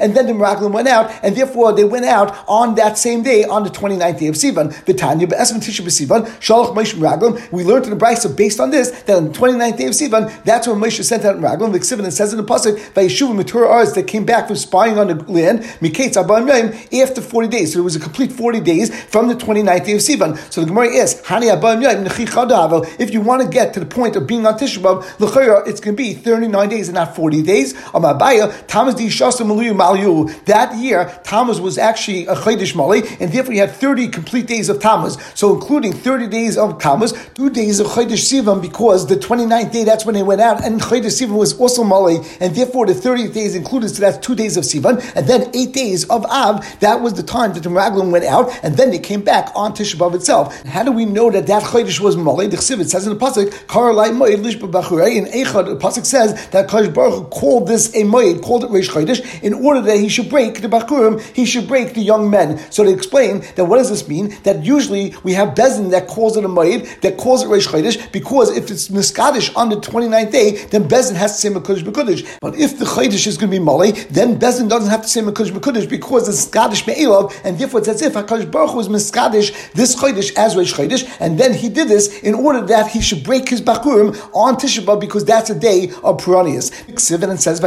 And 0.00 0.14
then 0.16 0.26
the 0.26 0.32
Meraglim 0.32 0.72
went 0.72 0.88
out, 0.88 1.10
and 1.22 1.36
therefore 1.36 1.72
they 1.72 1.84
went 1.84 2.04
out 2.04 2.36
on 2.48 2.74
that 2.76 2.98
same 2.98 3.22
day, 3.22 3.44
on 3.44 3.64
the 3.64 3.70
29th 3.70 4.18
day 4.18 4.26
of 4.26 4.34
Sivan. 4.34 4.72
Vitanya 4.84 5.28
Be'esim 5.28 5.58
Tisha 5.58 5.82
B'Sivan, 5.84 6.26
Shalach 6.40 6.74
Moshe 6.74 6.94
Meraglim. 6.94 7.50
We 7.52 7.64
learned 7.64 7.84
in 7.84 7.90
the 7.90 7.96
Brisa 7.96 8.34
based 8.36 8.60
on 8.60 8.70
this 8.70 8.90
that 9.02 9.16
on 9.16 9.32
the 9.32 9.38
29th 9.38 9.76
day 9.76 9.86
of 9.86 9.92
Sivan, 9.92 10.44
that's 10.44 10.66
when 10.66 10.78
Moshe 10.78 11.02
sent 11.04 11.24
out 11.24 11.36
Meraglim. 11.36 11.72
Viksivan, 11.72 12.06
it 12.06 12.12
says 12.12 12.32
in 12.32 12.38
the 12.38 12.44
pasuk 12.44 12.94
by 12.94 13.04
Yeshua 13.06 13.34
Matura 13.34 13.68
Arz 13.68 13.94
that 13.94 14.06
came 14.06 14.24
back 14.24 14.46
from 14.46 14.56
spying 14.56 14.98
on 14.98 15.08
the 15.08 15.14
land. 15.30 15.60
Miketz 15.80 16.14
Abayim 16.22 16.48
Yom 16.48 17.02
after 17.02 17.20
40 17.20 17.48
days. 17.48 17.72
So 17.72 17.80
it 17.80 17.82
was 17.82 17.96
a 17.96 18.00
complete 18.00 18.32
40 18.32 18.60
days 18.60 19.04
from 19.04 19.28
the 19.28 19.34
29th 19.34 19.84
day 19.84 19.92
of 19.92 20.00
Sivan. 20.00 20.36
So 20.52 20.60
the 20.60 20.68
Gemara 20.68 20.88
is 20.88 21.20
Hani 21.22 21.54
Abayim 21.54 21.82
Yom 21.82 22.86
If 22.98 23.12
you 23.12 23.20
want 23.20 23.42
to 23.42 23.48
get 23.48 23.74
to 23.74 23.80
the 23.80 23.86
point 23.86 24.16
of 24.16 24.26
being 24.26 24.46
on 24.46 24.58
Tisha 24.58 24.80
B'av, 24.80 25.66
it's 25.66 25.80
going 25.80 25.96
to 25.96 26.02
be 26.02 26.14
39 26.14 26.68
days 26.68 26.88
and 26.88 26.94
not 26.94 27.14
40 27.14 27.42
days. 27.42 27.74
Amabaya 27.74 28.66
Thomas 28.66 28.94
Di 28.94 29.06
Shasa 29.06 29.46
Malyu. 29.72 30.44
That 30.44 30.76
year, 30.76 31.20
Tammuz 31.24 31.60
was 31.60 31.78
actually 31.78 32.26
a 32.26 32.34
Chodesh 32.34 32.74
Mali, 32.74 33.02
and 33.20 33.32
therefore 33.32 33.54
you 33.54 33.60
had 33.60 33.70
30 33.70 34.08
complete 34.08 34.46
days 34.46 34.68
of 34.68 34.80
Tammuz. 34.80 35.16
So 35.34 35.54
including 35.54 35.92
30 35.92 36.28
days 36.28 36.56
of 36.56 36.78
Tammuz, 36.78 37.12
two 37.34 37.50
days 37.50 37.80
of 37.80 37.86
Chodesh 37.88 38.22
Sivan, 38.30 38.60
because 38.60 39.06
the 39.06 39.16
29th 39.16 39.72
day, 39.72 39.84
that's 39.84 40.04
when 40.04 40.14
they 40.14 40.22
went 40.22 40.40
out, 40.40 40.64
and 40.64 40.80
Chodesh 40.80 41.20
Sivan 41.20 41.36
was 41.36 41.58
also 41.58 41.84
Mali, 41.84 42.18
and 42.40 42.54
therefore 42.54 42.86
the 42.86 42.92
30th 42.92 43.32
days 43.34 43.54
included, 43.54 43.88
so 43.90 44.00
that's 44.00 44.18
two 44.18 44.34
days 44.34 44.56
of 44.56 44.64
Sivan, 44.64 45.02
and 45.16 45.26
then 45.26 45.50
eight 45.54 45.72
days 45.72 46.04
of 46.08 46.24
Av, 46.26 46.64
that 46.80 47.00
was 47.00 47.14
the 47.14 47.22
time 47.22 47.52
that 47.54 47.62
the 47.62 47.68
Meraglim 47.68 48.10
went 48.10 48.24
out, 48.24 48.50
and 48.62 48.76
then 48.76 48.90
they 48.90 48.98
came 48.98 49.22
back 49.22 49.50
on 49.54 49.72
Tisha 49.72 49.96
B'Av 49.96 50.14
itself. 50.14 50.62
How 50.64 50.82
do 50.82 50.92
we 50.92 51.04
know 51.04 51.30
that 51.30 51.46
that 51.46 51.62
Chodesh 51.62 52.00
was 52.00 52.16
Mali? 52.16 52.46
The 52.46 52.56
Chsiv, 52.56 52.80
it 52.80 52.90
says 52.90 53.06
in 53.06 53.12
the 53.16 53.18
Pasuk, 53.18 53.48
Karalai 53.66 54.10
Moed 54.10 54.42
Lishba 54.42 54.70
Bachurei, 54.70 55.16
in 55.16 55.26
Echad, 55.26 55.66
the 55.66 55.76
Pasuk 55.76 56.04
says 56.04 56.48
that 56.48 56.68
Kodesh 56.68 56.92
Baruch 56.92 57.30
called 57.30 57.68
this 57.68 57.88
a 57.94 58.02
Moed, 58.02 58.42
called 58.42 58.64
it 58.64 58.70
Reish 58.70 58.88
Chodesh, 58.90 59.42
in 59.42 59.61
order 59.62 59.80
that 59.82 59.98
he 59.98 60.08
should 60.08 60.28
break 60.28 60.60
the 60.60 60.68
bakurim, 60.68 61.20
he 61.34 61.44
should 61.44 61.68
break 61.68 61.94
the 61.94 62.00
young 62.00 62.30
men. 62.30 62.58
So 62.70 62.84
to 62.84 62.90
explain 62.90 63.44
that 63.56 63.64
what 63.64 63.78
does 63.78 63.90
this 63.90 64.08
mean? 64.08 64.34
That 64.42 64.64
usually 64.64 65.14
we 65.22 65.32
have 65.34 65.54
bezin 65.54 65.90
that 65.90 66.08
calls 66.08 66.36
it 66.36 66.44
a 66.44 66.48
ma'id, 66.48 67.00
that 67.00 67.16
calls 67.16 67.42
it 67.42 67.48
Reish 67.48 67.68
Chodesh, 67.68 68.10
because 68.12 68.54
if 68.56 68.70
it's 68.70 68.88
miskadish 68.88 69.54
on 69.56 69.68
the 69.68 69.76
29th 69.76 70.32
day, 70.32 70.64
then 70.66 70.88
bezin 70.88 71.14
has 71.14 71.32
to 71.32 71.38
say 71.38 71.48
Mekudesh 71.48 71.82
Mekudesh. 71.82 72.38
But 72.40 72.56
if 72.56 72.78
the 72.78 72.84
Chodesh 72.84 73.26
is 73.26 73.36
going 73.36 73.50
to 73.50 73.58
be 73.58 73.64
Mali, 73.64 73.92
then 73.92 74.38
bezin 74.38 74.68
doesn't 74.68 74.90
have 74.90 75.02
to 75.02 75.08
say 75.08 75.20
Mekudesh 75.20 75.50
Mekudesh 75.50 75.88
because 75.88 76.28
it's 76.28 76.46
Skadish 76.46 76.86
Me'elav, 76.86 77.32
and 77.44 77.58
therefore 77.58 77.80
it's 77.80 77.88
as 77.88 78.02
if 78.02 78.14
HaKadosh 78.14 78.50
Baruch 78.50 78.74
was 78.74 78.88
miskadish 78.88 79.52
this 79.72 79.94
Chodesh 79.94 80.36
as 80.36 80.54
Reish 80.54 80.74
Chodesh, 80.74 81.16
and 81.20 81.38
then 81.38 81.54
he 81.54 81.68
did 81.68 81.88
this 81.88 82.20
in 82.20 82.34
order 82.34 82.60
that 82.66 82.88
he 82.90 83.00
should 83.00 83.22
break 83.24 83.48
his 83.48 83.60
bakurim 83.60 84.14
on 84.34 84.56
Tisha 84.56 84.82
B'Av 84.84 85.00
because 85.00 85.24
that's 85.24 85.50
a 85.50 85.58
day 85.58 85.90
of 86.02 86.18
Peronius. 86.18 86.70
Sivan 86.94 87.38
says, 87.38 87.60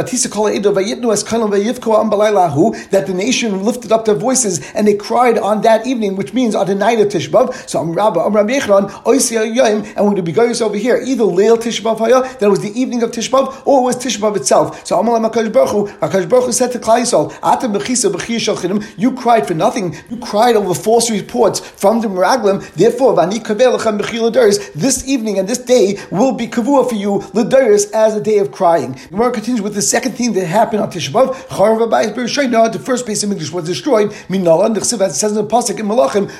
that 1.86 3.04
the 3.06 3.14
nation 3.14 3.64
lifted 3.64 3.92
up 3.92 4.04
their 4.04 4.14
voices 4.14 4.70
and 4.72 4.86
they 4.86 4.94
cried 4.94 5.38
on 5.38 5.62
that 5.62 5.86
evening, 5.86 6.16
which 6.16 6.32
means 6.32 6.54
on 6.54 6.66
the 6.66 6.74
night 6.74 7.00
of 7.00 7.08
Tisha 7.08 7.28
B'Av. 7.28 7.68
So 7.68 7.80
I'm 7.80 7.92
Rabbi, 7.92 8.20
I'm 8.20 8.34
Rabbi 8.34 8.58
Yechon, 8.58 8.90
and 9.06 9.96
we're 9.96 10.14
going 10.14 10.16
to 10.16 10.22
be 10.22 10.36
over 10.36 10.76
here. 10.76 11.00
Either 11.04 11.24
Leil 11.24 11.56
Tisha 11.56 11.82
B'Av 11.82 12.38
that 12.38 12.50
was 12.50 12.60
the 12.60 12.78
evening 12.78 13.02
of 13.02 13.10
Tisha 13.10 13.30
B'Av, 13.30 13.66
or 13.66 13.80
it 13.80 13.84
was 13.84 13.96
Tisha 13.96 14.18
B'Av 14.18 14.36
itself. 14.36 14.86
So 14.86 14.98
Amal 14.98 15.18
HaKadosh 15.20 15.52
Baruch 15.52 15.70
Hu, 15.70 15.86
HaKadosh 15.98 16.28
Baruch 16.28 16.46
Hu 16.46 16.52
said 16.52 16.72
to 16.72 16.78
Klai 16.78 17.02
Yisrael, 17.02 17.32
you 18.96 19.12
cried 19.14 19.46
for 19.46 19.54
nothing. 19.54 19.94
You 20.10 20.16
cried 20.18 20.56
over 20.56 20.74
false 20.74 21.10
reports 21.10 21.60
from 21.60 22.00
the 22.00 22.08
Meraglim. 22.08 22.62
Therefore, 22.74 23.14
this 24.74 25.08
evening 25.08 25.38
and 25.38 25.48
this 25.48 25.58
day 25.58 25.98
will 26.10 26.32
be 26.32 26.46
kavua 26.46 26.88
for 26.88 26.94
you, 26.94 27.20
Ladaris, 27.32 27.90
as 27.92 28.14
a 28.14 28.20
day 28.20 28.38
of 28.38 28.52
crying. 28.52 28.98
Gemara 29.10 29.32
continues 29.32 29.60
with 29.60 29.74
the 29.74 29.82
second 29.82 30.12
thing 30.12 30.32
that 30.32 30.46
happened 30.46 30.82
on 30.82 30.90
Tisha 31.76 32.50
B'Av. 32.50 32.72
The 32.72 32.78
first 32.78 33.06
base 33.06 33.22
of 33.22 33.30
English 33.30 33.52
was 33.52 33.66
destroyed. 33.66 34.10
Minala, 34.28 34.66
and 34.66 34.76
it 34.76 34.84
says 34.84 35.22
in 35.22 35.34
the 35.36 35.44
Pasuk 35.44 35.78
in 35.80 35.86
Malachim, 35.86 36.30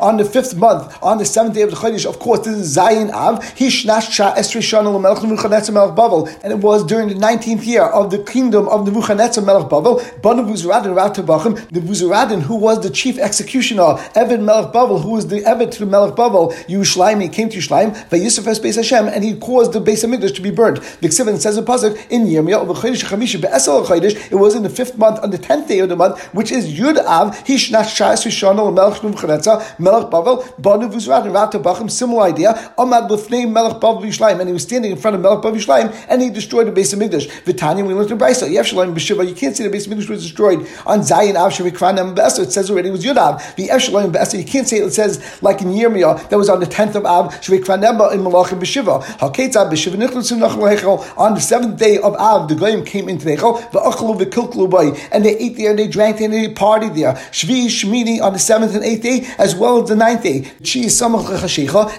on 0.00 0.16
the 0.16 0.24
fifth 0.24 0.56
month, 0.56 0.98
on 1.02 1.18
the 1.18 1.24
seventh 1.24 1.54
day 1.54 1.62
of 1.62 1.70
the 1.70 1.76
Chodesh, 1.76 2.06
of 2.06 2.18
course, 2.18 2.40
this 2.40 2.56
is 2.56 2.76
Zayin 2.76 3.10
Av, 3.12 3.40
Hishnash 3.54 4.10
Shah 4.10 4.34
Esri 4.34 4.60
Shana 4.60 5.00
Melech 5.00 5.22
Nebuchadnezzar 5.22 5.74
Melech 5.74 5.94
Bavel, 5.94 6.28
and 6.42 6.52
it 6.52 6.58
was 6.58 6.84
during 6.84 7.08
the 7.08 7.14
19th 7.14 7.66
year 7.66 7.84
of 7.84 8.10
the 8.10 8.18
kingdom 8.18 8.68
of 8.68 8.84
Nebuchadnezzar 8.86 9.44
Melech 9.44 9.68
Bavel, 9.68 10.00
Banu 10.22 10.42
Vuzaradin 10.42 10.94
Ratabachim, 10.94 11.68
the 11.70 11.80
Vuzaradin, 11.80 12.42
who 12.42 12.56
was 12.56 12.80
the 12.82 12.90
chief 12.90 13.18
executioner, 13.18 13.96
Evan 14.14 14.44
Melech 14.44 14.72
Bavel, 14.72 15.02
who 15.02 15.10
was 15.12 15.26
the 15.28 15.44
Evan 15.44 15.70
to 15.70 15.86
Melech 15.86 16.14
Bavel, 16.14 16.52
Yushleim, 16.66 17.20
he 17.22 17.28
came 17.28 17.48
to 17.48 17.58
Yushlaim, 17.58 17.94
Vayisuf 18.08 18.46
Es 18.46 18.58
Beis 18.58 18.76
Hashem, 18.76 19.08
and 19.08 19.24
he 19.24 19.36
caused 19.36 19.72
the 19.72 19.80
base 19.80 20.04
of 20.04 20.10
Mikdash 20.10 20.34
to 20.34 20.42
be 20.42 20.50
burned. 20.50 20.78
The 20.78 21.08
Ksivin 21.08 21.38
says 21.38 21.56
in 21.56 21.64
the 21.64 21.70
Pasuk, 21.70 21.96
in 22.10 22.26
Yirmiyah, 22.26 22.62
of 22.62 22.68
the 22.68 22.74
Chodesh 22.74 23.04
Chamisha, 23.04 23.45
Be'esel 23.46 23.86
it 23.86 24.34
was 24.34 24.54
in 24.54 24.62
the 24.62 24.68
fifth 24.68 24.98
month, 24.98 25.20
on 25.22 25.30
the 25.30 25.38
tenth 25.38 25.68
day 25.68 25.78
of 25.78 25.88
the 25.88 25.96
month, 25.96 26.20
which 26.34 26.50
is 26.50 26.68
Yud 26.78 26.98
Av, 26.98 27.36
Hishnash 27.44 27.94
Shas 27.94 28.26
Rishon, 28.26 28.56
Melech 28.74 29.02
Nebuchadnezzar, 29.02 29.64
Melech 29.78 30.10
Bavel, 30.10 30.60
Banu 30.60 30.88
Vuzaradin 30.88 31.32
Ratabachim, 31.32 31.90
similar 31.90 32.22
idea, 32.22 32.72
Amad 32.78 33.08
Lefnei 33.08 33.50
Melech 33.50 33.80
Bavel 33.80 34.02
Yushlaim, 34.02 34.40
and 34.40 34.48
he 34.48 34.52
was 34.52 34.62
standing 34.62 34.90
in 34.90 34.96
front 34.96 35.14
of 35.14 35.22
Melech 35.22 35.42
Bavel 35.42 35.56
Yushlaim, 35.56 36.06
and 36.08 36.22
he 36.22 36.30
destroyed 36.30 36.66
the 36.66 36.72
base 36.72 36.92
of 36.92 36.98
Mikdash. 36.98 37.28
Vitanya, 37.44 37.86
we 37.86 37.94
learned 37.94 38.10
in 38.10 38.18
Brisa, 38.18 38.48
Yevshalayim 38.48 38.94
B'Shiva, 38.94 39.26
you 39.28 39.34
can't 39.34 39.56
see 39.56 39.62
the 39.62 39.70
base 39.70 39.86
of 39.86 39.92
Mikdash 39.92 40.08
was 40.08 40.22
destroyed. 40.22 40.60
On 40.86 41.00
Zayin 41.00 41.36
Av 41.36 41.52
Shavikranam 41.52 42.14
Be'eser, 42.14 42.42
it 42.42 42.52
says 42.52 42.70
already 42.70 42.88
it 42.88 42.92
was 42.92 43.04
Yud 43.04 43.16
Av, 43.16 43.40
the 43.56 43.68
Yevshalayim 43.68 44.12
Be'eser, 44.12 44.38
you 44.38 44.44
can't 44.44 44.66
say 44.66 44.78
it, 44.78 44.84
it 44.84 44.92
says 44.92 45.42
like 45.42 45.60
in 45.62 45.68
Yirmiyah, 45.68 46.28
that 46.28 46.36
was 46.36 46.48
on 46.48 46.60
the 46.60 46.66
tenth 46.66 46.96
of 46.96 47.04
Av, 47.04 47.32
Shavikranam 47.34 48.12
in 48.12 48.20
Malachim 48.20 48.58
B'Shiva, 48.58 49.02
Haketza 49.18 49.70
B'Shiva 49.70 49.94
Nichlutzim 49.94 50.38
Nachal 50.38 51.16
on 51.16 51.34
the 51.34 51.40
seventh 51.40 51.78
day 51.78 51.98
of 51.98 52.14
Av, 52.14 52.48
the 52.48 52.54
Goyim 52.54 52.84
came 52.84 53.08
into 53.08 53.24
the 53.24 53.35
And 53.36 55.24
they 55.24 55.36
ate 55.38 55.56
there, 55.56 55.70
and 55.70 55.78
they 55.78 55.88
drank 55.88 56.18
there, 56.18 56.26
and 56.26 56.34
they 56.34 56.48
partied 56.52 56.94
there. 56.94 57.14
Shvi 57.32 57.66
Shmini 57.66 58.20
on 58.20 58.32
the 58.32 58.38
seventh 58.38 58.74
and 58.74 58.84
eighth 58.84 59.02
day, 59.02 59.26
as 59.38 59.54
well 59.54 59.82
as 59.82 59.88
the 59.88 59.96
ninth 59.96 60.22
day. 60.22 60.50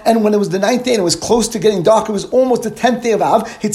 And 0.04 0.24
when 0.24 0.34
it 0.34 0.38
was 0.38 0.50
the 0.50 0.58
ninth 0.58 0.84
day 0.84 0.92
and 0.92 1.00
it 1.00 1.04
was 1.04 1.16
close 1.16 1.48
to 1.48 1.58
getting 1.58 1.82
dark, 1.82 2.08
it 2.08 2.12
was 2.12 2.24
almost 2.26 2.62
the 2.62 2.70
tenth 2.70 3.02
day 3.02 3.12
of 3.12 3.22
Av, 3.22 3.44
they 3.60 3.68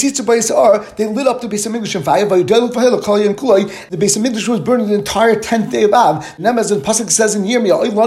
lit 1.08 1.28
up 1.28 1.42
the 1.42 1.48
base 1.48 1.66
of 1.66 1.76
English 1.76 1.96
in 1.96 2.04
fire, 2.04 2.26
the 2.26 3.98
base 3.98 4.16
of 4.16 4.24
Mikdash 4.24 4.48
was 4.48 4.60
burning 4.60 4.88
the 4.88 4.96
entire 4.96 5.36
tenth 5.40 5.72
day 5.72 5.84
of 5.84 5.94
Av. 5.94 6.26
And 6.38 6.48
as 6.48 6.72
Pasuk 6.72 7.10
says 7.10 7.36
in 7.36 7.44
Yirmiyah, 7.44 8.02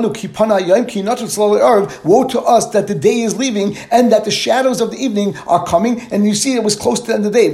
woe 2.04 2.24
to 2.24 2.40
us 2.40 2.66
that 2.70 2.86
the 2.86 2.94
day 2.94 3.20
is 3.20 3.36
leaving 3.36 3.76
and 3.90 4.12
that 4.12 4.24
the 4.24 4.30
shadows 4.30 4.80
of 4.80 4.90
the 4.90 4.96
evening 4.96 5.36
are 5.46 5.64
coming, 5.64 6.00
and 6.10 6.26
you 6.26 6.34
see 6.34 6.54
it 6.54 6.62
was 6.62 6.76
close 6.76 7.00
to 7.00 7.06
the 7.08 7.14
end 7.14 7.26
of 7.26 7.32
the 7.32 7.38
day. 7.38 7.50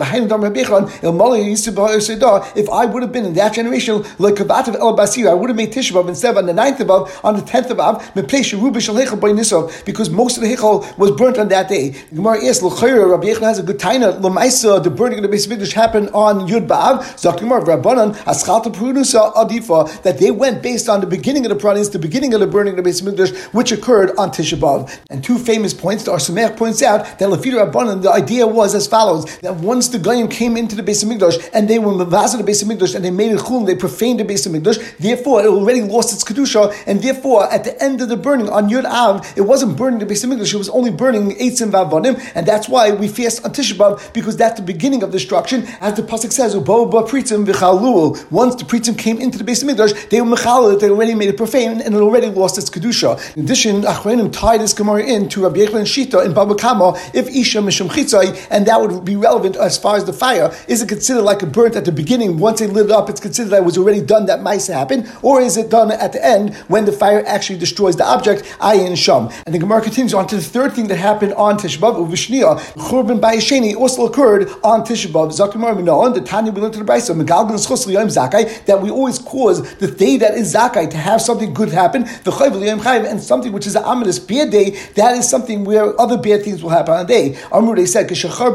If 2.57 2.69
I 2.71 2.85
would 2.87 3.03
have 3.03 3.13
been 3.13 3.25
in 3.25 3.35
that 3.35 3.55
generation, 3.55 4.05
like 4.19 4.35
Kavatav 4.35 4.77
El 4.77 4.97
Basir, 4.97 5.29
I 5.29 5.35
would 5.35 5.51
have 5.51 5.57
made 5.57 5.73
Tisha 5.73 6.09
instead 6.09 6.31
of 6.31 6.37
on 6.39 6.47
the 6.47 6.53
ninth 6.53 6.81
of 6.81 6.91
Av, 6.91 7.21
on 7.25 7.37
the 7.37 7.43
tenth 7.43 7.71
of 7.71 7.81
Av, 7.81 8.03
because 8.15 10.11
most 10.11 10.37
of 10.37 10.43
the 10.43 10.55
Hichel 10.55 10.99
was 10.99 11.11
burnt 11.13 11.39
on 11.39 11.49
that 11.49 11.69
day. 11.69 11.95
Gemara 12.15 12.45
asks, 12.45 12.63
Rabbi 12.63 13.27
Yechon 13.27 13.43
has 13.43 13.59
a 13.59 13.63
good 13.63 13.79
taina, 13.79 14.21
Lamaisa, 14.21 14.83
the 14.83 14.91
burning 14.91 15.25
of 15.25 15.31
the 15.31 15.37
of 15.37 15.59
Mikdash 15.59 15.73
happened 15.73 16.11
on 16.11 16.49
Yud 16.49 16.67
Ba'av, 16.67 16.99
Zakimar 17.17 17.65
Rabbanan, 17.65 18.15
Aschalta 18.25 18.73
Purunusa 18.73 19.33
Adifa, 19.35 20.03
that 20.03 20.19
they 20.19 20.31
went 20.31 20.63
based 20.63 20.89
on 20.89 21.01
the 21.01 21.07
beginning 21.07 21.45
of 21.47 21.51
the 21.51 21.57
Pranis, 21.57 21.91
the 21.91 21.99
beginning 21.99 22.35
of 22.35 22.41
the 22.41 22.47
burning 22.47 22.79
of 22.79 22.85
the 22.85 22.91
of 22.91 22.97
Mikdash, 22.97 23.35
which 23.55 23.73
occurred 23.73 24.11
on 24.19 24.31
Tisha 24.31 24.59
B'Av. 24.59 24.99
And 25.11 25.25
two 25.25 25.39
famous 25.39 25.73
points, 25.75 26.05
the 26.05 26.13
Arsamech 26.13 26.57
points 26.57 26.83
out 26.83 27.19
that 27.19 27.29
Lafida 27.29 27.71
Rabbanan, 27.71 28.03
the 28.03 28.11
idea 28.11 28.47
was 28.47 28.75
as 28.75 28.87
follows, 28.87 29.25
that 29.39 29.57
once 29.57 29.89
the 29.89 29.99
Goyim 29.99 30.29
came 30.29 30.57
into 30.57 30.77
the 30.77 30.83
of 30.83 30.89
Mikdash, 30.89 31.51
and 31.55 31.69
they 31.73 31.79
were 31.79 31.93
Mavaz 31.93 32.37
the 32.37 32.45
base 32.45 32.61
of 32.61 32.69
Mikdash, 32.69 32.95
and 32.95 33.03
they 33.03 33.11
made 33.11 33.33
a 33.33 33.37
chul, 33.37 33.65
they 33.65 33.75
profaned 33.75 34.21
the 34.21 34.25
base 34.25 34.45
of 34.45 34.53
Mikdash, 34.53 34.99
therefore 34.99 35.43
it 35.43 35.47
already 35.47 35.81
lost 35.81 36.13
its 36.13 36.23
Kedusha, 36.23 36.71
and 36.87 37.03
therefore 37.03 37.51
at 37.51 37.65
the 37.65 37.83
end 37.83 38.03
of 38.03 38.11
the 38.11 38.17
burning 38.17 38.51
on 38.51 38.69
Yud 38.69 38.85
Av, 38.85 39.27
it 39.39 39.41
wasn't 39.41 39.79
burning 39.79 39.99
the 39.99 40.05
base 40.05 40.23
of 40.23 40.29
Mikdash, 40.29 40.53
it 40.53 40.59
was 40.59 40.69
only 40.69 40.91
burning 40.91 41.29
the 41.29 41.35
Eitzim 41.37 41.71
Vavanim, 41.71 42.21
and 42.35 42.47
that's 42.47 42.69
why 42.69 42.91
we 42.91 43.09
fast 43.09 43.43
on 43.47 43.53
Tisha 43.53 43.73
B'Av, 43.73 44.13
because 44.13 44.37
that's 44.37 44.61
the 44.61 44.67
beginning 44.67 45.03
of 45.03 45.11
destruction, 45.11 45.65
as 45.81 45.95
the 45.95 46.03
Pasuk 46.03 46.31
says, 46.31 46.55
Pritzim 46.55 47.47
v'chalul. 47.47 48.31
Once 48.31 48.55
the 48.57 48.65
Pritzim 48.65 48.99
came 48.99 49.19
into 49.19 49.39
the 49.39 49.45
base 49.45 49.63
of 49.63 49.69
Mikdash, 49.71 50.11
they 50.11 50.21
were 50.21 50.37
mechalul, 50.37 50.79
they 50.79 50.91
already 50.91 51.15
made 51.15 51.31
it 51.31 51.39
profane, 51.39 51.81
and 51.81 51.95
it 51.95 52.01
already 52.01 52.29
lost 52.29 52.59
its 52.59 52.69
Kedusha. 52.69 53.19
In 53.35 53.45
addition, 53.45 53.81
Achronim 53.83 54.31
tied 54.31 54.61
this 54.61 54.75
Gemara 54.75 55.05
in 55.05 55.27
to 55.31 55.45
Rabbi 55.45 55.61
Yechon 55.61 55.77
and 55.77 55.87
Shita 55.87 56.23
in 56.23 56.35
Baba 56.35 56.55
Kama, 56.55 56.99
if 57.15 57.29
Isha 57.29 57.61
Mishum 57.61 57.89
Chitzai, 57.89 58.47
and 58.51 58.67
that 58.67 58.79
would 58.79 59.07
be 59.07 59.17
relevant 59.17 59.57
as 59.57 59.79
far 59.79 59.97
as 59.97 60.05
the 60.05 60.13
fire. 60.13 60.55
Is 60.69 60.83
it 60.83 60.89
considered 60.89 61.23
like 61.23 61.43
a 61.43 61.47
burnt 61.63 61.77
at 61.77 61.85
the 61.85 61.93
beginning? 61.93 62.39
Once 62.39 62.59
they 62.59 62.67
lit 62.67 62.87
it 62.87 62.91
up, 62.91 63.09
it's 63.09 63.21
considered 63.21 63.51
that 63.51 63.59
it 63.59 63.65
was 63.65 63.79
already 63.79 64.01
done, 64.01 64.27
that 64.27 64.43
mice 64.43 64.67
happened, 64.67 65.09
or 65.23 65.41
is 65.41 65.57
it 65.57 65.71
done 65.71 65.93
at 65.93 66.13
the 66.13 66.25
end 66.25 66.57
when 66.67 66.85
the 66.85 66.91
fire 66.91 67.23
actually 67.25 67.57
destroys 67.57 67.95
the 67.97 68.05
object, 68.05 68.43
ayin 68.59 68.97
sham? 68.97 69.31
And 69.47 69.55
the 69.55 69.61
Gemara 69.61 69.81
continues 69.81 70.13
on 70.13 70.27
to 70.27 70.37
the 70.37 70.43
third 70.43 70.73
thing 70.73 70.89
that 70.89 70.97
happened 70.97 71.35
on 71.35 71.57
Tishbav, 71.59 71.95
Uvishnia, 72.05 72.59
Churban 72.89 73.21
Bayesheni 73.21 73.77
also 73.77 74.07
occurred 74.07 74.49
on 74.65 74.83
Tishbav. 74.83 75.31
Zakimar 75.39 75.77
Minon, 75.77 76.15
the 76.15 76.21
Tanya 76.21 76.51
we 76.51 76.61
learned 76.61 76.75
to 76.75 76.81
the 76.81 76.85
Brisa, 76.85 77.15
Megalgan 77.15 77.55
Zakai, 77.55 78.65
that 78.67 78.83
we 78.83 78.91
always 78.91 79.21
cause 79.21 79.59
the 79.77 79.87
day 79.87 80.17
that 80.17 80.35
is 80.35 80.53
Zakai 80.53 80.91
to 80.91 80.97
have 80.97 81.23
something 81.23 81.55
good 81.55 81.69
happen, 81.69 82.03
the 82.25 82.33
Chayv 82.33 83.09
and 83.09 83.21
something 83.21 83.53
which 83.53 83.69
is 83.69 83.77
an 83.77 83.85
ominous 83.85 84.19
bad 84.19 84.51
day, 84.51 84.71
that 84.97 85.17
is 85.17 85.31
something 85.31 85.63
where 85.63 85.99
other 86.01 86.19
bad 86.19 86.43
things 86.43 86.61
will 86.61 86.71
happen 86.71 86.95
on 86.95 87.05
a 87.05 87.09
day. 87.09 87.39
Amru 87.53 87.77
they 87.77 87.87
said, 87.87 88.09
Kishachar 88.09 88.53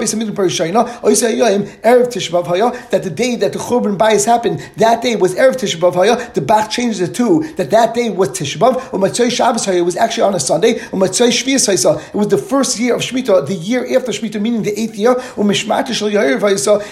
That 2.98 3.04
the 3.04 3.12
day 3.12 3.36
that 3.36 3.54
the 3.54 3.60
Churban 3.60 3.96
Bayis 3.96 4.26
happened, 4.26 4.60
that 4.78 5.04
day 5.04 5.16
was 5.16 5.36
Erev 5.36 5.58
Tishbav 5.58 5.94
Haya, 5.94 6.32
the 6.34 6.42
Bach 6.42 6.72
changed 6.72 7.00
it 7.00 7.14
to 7.14 7.44
that 7.58 7.70
that 7.70 7.94
day 7.94 8.10
was 8.10 8.30
Tishbav, 8.30 8.92
or 8.92 8.98
Matzoi 9.00 9.30
Shabbos 9.30 9.66
Haya 9.66 9.84
was 9.84 9.96
actually 9.96 10.24
on 10.24 10.34
a 10.34 10.40
Sunday, 10.40 10.80
or 10.92 10.98
Matzoi 11.00 11.30
Shvias 11.30 11.68
Haya, 11.68 12.00
it 12.08 12.16
was 12.16 12.30
the 12.30 12.40
first 12.40 12.80
year 12.80 12.96
of 12.96 13.02
Shemitah, 13.02 13.46
the 13.46 13.54
year 13.54 13.86
after 13.96 14.12
Shemitah, 14.12 14.42
meaning 14.42 14.64
the 14.64 14.74
eighth 14.80 14.96
year, 14.96 15.12
or 15.12 15.44
Mishmar 15.46 15.86
Shal 15.94 16.10
Haya, 16.10 16.40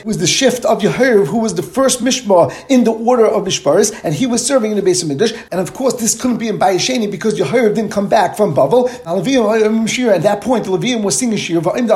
was 0.05 0.19
the 0.19 0.27
shift 0.27 0.63
of 0.65 0.83
Yair, 0.83 1.25
who 1.25 1.39
was 1.39 1.55
the 1.55 1.63
first 1.63 2.01
Mishmar 2.03 2.53
in 2.69 2.83
the 2.83 2.91
order 2.91 3.25
of 3.25 3.43
Mishparis, 3.43 3.91
and 4.03 4.13
he 4.13 4.27
was 4.27 4.45
serving 4.45 4.69
in 4.69 4.77
the 4.77 4.83
base 4.83 5.01
of 5.01 5.09
Midrash, 5.09 5.33
and 5.51 5.59
of 5.59 5.73
course 5.73 5.95
this 5.95 6.13
couldn't 6.13 6.37
be 6.37 6.49
in 6.49 6.59
Bayesheni 6.59 7.09
because 7.09 7.39
Yair 7.39 7.73
didn't 7.73 7.89
come 7.89 8.07
back 8.07 8.37
from 8.37 8.53
Bavel. 8.53 8.89
At 10.13 10.21
that 10.21 10.41
point, 10.41 10.65
the 10.65 10.69
Levium 10.69 11.01
was 11.01 11.17
singing 11.17 11.39
Shir, 11.39 11.61
when 11.61 11.87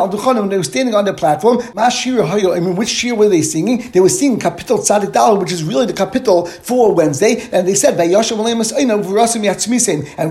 they 0.49 0.57
were 0.57 0.63
standing 0.63 0.95
on 0.95 1.05
their 1.05 1.13
platform, 1.13 1.59
I 1.77 2.59
mean, 2.59 2.75
which 2.75 2.89
Shir 2.89 3.13
were 3.13 3.29
they 3.29 3.43
singing? 3.43 3.91
They 3.91 3.98
were 3.99 4.09
seeing 4.09 4.39
Kapitel 4.39 4.79
Tzadik 4.79 5.11
Dal, 5.13 5.37
which 5.37 5.51
is 5.51 5.63
really 5.63 5.85
the 5.85 5.93
Kapitel 5.93 6.47
for 6.47 6.93
Wednesday, 6.93 7.47
and 7.51 7.67
they 7.67 7.75
said, 7.75 7.99
and 7.99 8.11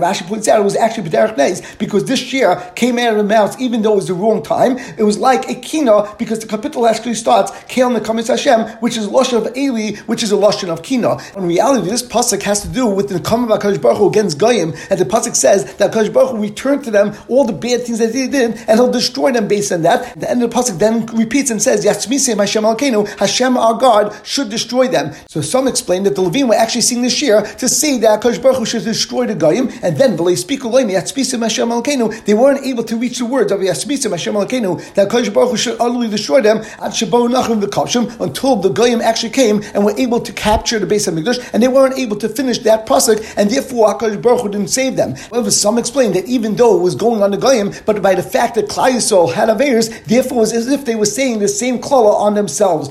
Rashi 0.01 0.27
points 0.27 0.47
out 0.47 0.59
it 0.59 0.63
was 0.63 0.75
actually 0.75 1.09
B'derech 1.09 1.37
Neis, 1.37 1.75
because 1.75 2.05
this 2.05 2.31
year 2.33 2.71
came 2.75 2.97
out 2.99 3.11
of 3.11 3.17
the 3.17 3.23
mouth, 3.23 3.59
even 3.59 3.81
though 3.81 3.93
it 3.93 3.97
was 3.97 4.07
the 4.07 4.13
wrong 4.13 4.41
time, 4.41 4.77
it 4.97 5.03
was 5.03 5.17
like 5.17 5.49
a 5.49 5.55
kina, 5.55 6.15
because 6.17 6.39
the 6.39 6.47
Kapitel 6.47 6.89
actually 6.89 7.13
starts, 7.15 7.51
Kel 7.67 7.89
Nekamis 7.91 8.27
Hashem, 8.27 8.77
which 8.77 8.97
is 8.97 9.07
Lashon 9.07 9.45
of 9.45 9.57
Eli, 9.57 9.97
which 10.03 10.23
is 10.23 10.31
a 10.31 10.35
Lashon 10.35 10.69
of 10.69 10.83
Kina. 10.83 11.17
In 11.35 11.45
reality, 11.45 11.89
this 11.89 12.03
Pasuk 12.03 12.43
has 12.43 12.61
to 12.61 12.67
do 12.67 12.85
with 12.87 13.09
the 13.09 13.19
Kamah 13.19 13.53
of 13.53 13.59
HaKadosh 13.61 13.81
Baruch 13.81 13.97
Hu 13.97 14.07
against 14.09 14.37
Goyim, 14.37 14.73
and 14.89 14.99
the 14.99 15.05
Pasuk 15.05 15.35
says 15.35 15.75
that 15.75 15.91
HaKadosh 15.91 16.13
Baruch 16.13 16.31
Hu 16.31 16.41
returned 16.41 16.83
to 16.85 16.91
them 16.91 17.15
all 17.27 17.45
the 17.45 17.53
bad 17.53 17.83
things 17.83 17.99
that 17.99 18.13
they 18.13 18.27
did, 18.27 18.57
and 18.67 18.79
he'll 18.79 18.91
destroy 18.91 19.31
them 19.31 19.47
based 19.47 19.71
on 19.71 19.81
that. 19.83 20.19
The 20.19 20.29
end 20.29 20.43
of 20.43 20.49
the 20.49 20.55
Pasuk 20.55 20.79
then 20.79 21.05
repeats 21.07 21.49
and 21.51 21.61
says, 21.61 21.85
Yatzmisem 21.85 22.37
Hashem 22.37 22.63
Alkeinu, 22.63 23.07
Hashem 23.17 23.57
our 23.59 23.75
God 23.75 24.15
should 24.25 24.49
destroy 24.49 24.87
them. 24.87 25.13
So 25.27 25.41
some 25.41 25.67
explain 25.67 26.03
that 26.03 26.15
the 26.15 26.21
Levine 26.21 26.47
were 26.47 26.55
actually 26.55 26.81
seeing 26.81 27.01
the 27.01 27.09
shear 27.09 27.41
to 27.41 27.69
see 27.69 27.97
that 27.99 28.21
Akash 28.21 28.41
Baruch 28.41 28.57
Hu 28.57 28.65
should 28.65 28.83
destroy 28.83 29.25
the 29.25 29.35
Goyim, 29.35 29.69
and 29.83 29.97
then 29.97 30.15
they 30.15 32.33
weren't 32.33 32.65
able 32.65 32.83
to 32.83 32.97
reach 32.97 33.19
the 33.19 33.25
words 33.25 33.51
of 33.51 33.59
Yaspisim 33.59 34.11
Hashem 34.11 34.35
Alkeinu 34.35 34.93
that 34.93 35.09
Akash 35.09 35.33
Baruch 35.33 35.51
Hu 35.51 35.57
should 35.57 35.79
utterly 35.79 36.07
destroy 36.07 36.41
them 36.41 36.63
until 36.79 38.55
the 38.55 38.71
Goyim 38.73 39.01
actually 39.01 39.29
came 39.29 39.61
and 39.73 39.85
were 39.85 39.97
able 39.97 40.19
to 40.19 40.33
capture 40.33 40.79
the 40.79 40.85
base 40.85 41.07
of 41.07 41.13
Mikdash, 41.13 41.53
and 41.53 41.61
they 41.61 41.67
weren't 41.67 41.97
able 41.97 42.17
to 42.17 42.29
finish 42.29 42.59
that 42.59 42.85
pasuk, 42.85 43.33
and 43.37 43.49
therefore 43.49 43.93
Akash 43.93 44.21
Baruch 44.21 44.41
Hu 44.41 44.49
didn't 44.49 44.69
save 44.69 44.95
them. 44.95 45.15
However, 45.31 45.51
some 45.51 45.77
explain 45.77 46.13
that 46.13 46.25
even 46.25 46.55
though 46.55 46.77
it 46.77 46.81
was 46.81 46.95
going 46.95 47.21
on 47.21 47.31
the 47.31 47.37
Goyim, 47.37 47.73
but 47.85 48.01
by 48.01 48.15
the 48.15 48.23
fact 48.23 48.55
that 48.55 48.67
Klal 48.67 48.91
Yisrael 48.91 49.33
had 49.33 49.49
Averis, 49.49 50.05
therefore 50.05 50.37
it 50.37 50.41
was 50.41 50.53
as 50.53 50.67
if 50.67 50.85
they 50.85 50.95
were 50.95 51.05
saying 51.05 51.39
the 51.39 51.47
same 51.47 51.79
klala 51.79 52.13
on 52.13 52.33
themselves. 52.33 52.89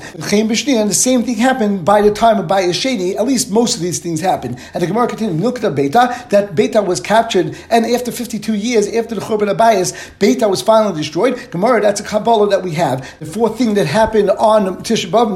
And 0.67 0.89
the 0.89 0.93
same 0.93 1.23
thing 1.23 1.35
happened 1.35 1.85
by 1.85 2.01
the 2.01 2.11
time 2.11 2.39
of 2.39 2.47
Bayis 2.47 2.71
Sheni. 2.71 3.15
At 3.15 3.25
least 3.25 3.49
most 3.49 3.75
of 3.75 3.81
these 3.81 3.99
things 3.99 4.19
happened. 4.19 4.59
And 4.73 4.83
the 4.83 4.87
Gemara 4.87 5.07
continues, 5.07 5.41
Nukta 5.41 5.73
Beta, 5.73 6.25
that 6.29 6.55
Beta 6.55 6.81
was 6.81 6.99
captured, 6.99 7.57
and 7.69 7.85
after 7.85 8.11
52 8.11 8.53
years, 8.53 8.87
after 8.87 9.15
the 9.15 9.21
Churban 9.21 9.53
Abayas, 9.53 9.93
Beta 10.19 10.47
was 10.47 10.61
finally 10.61 10.97
destroyed. 10.97 11.49
Gemara, 11.51 11.81
that's 11.81 11.99
a 11.99 12.03
Kabbalah 12.03 12.49
that 12.49 12.63
we 12.63 12.71
have. 12.73 13.07
The 13.19 13.25
fourth 13.25 13.57
thing 13.57 13.73
that 13.75 13.87
happened 13.87 14.29
on 14.31 14.83
Tisha 14.83 15.09
B'Av, 15.09 15.35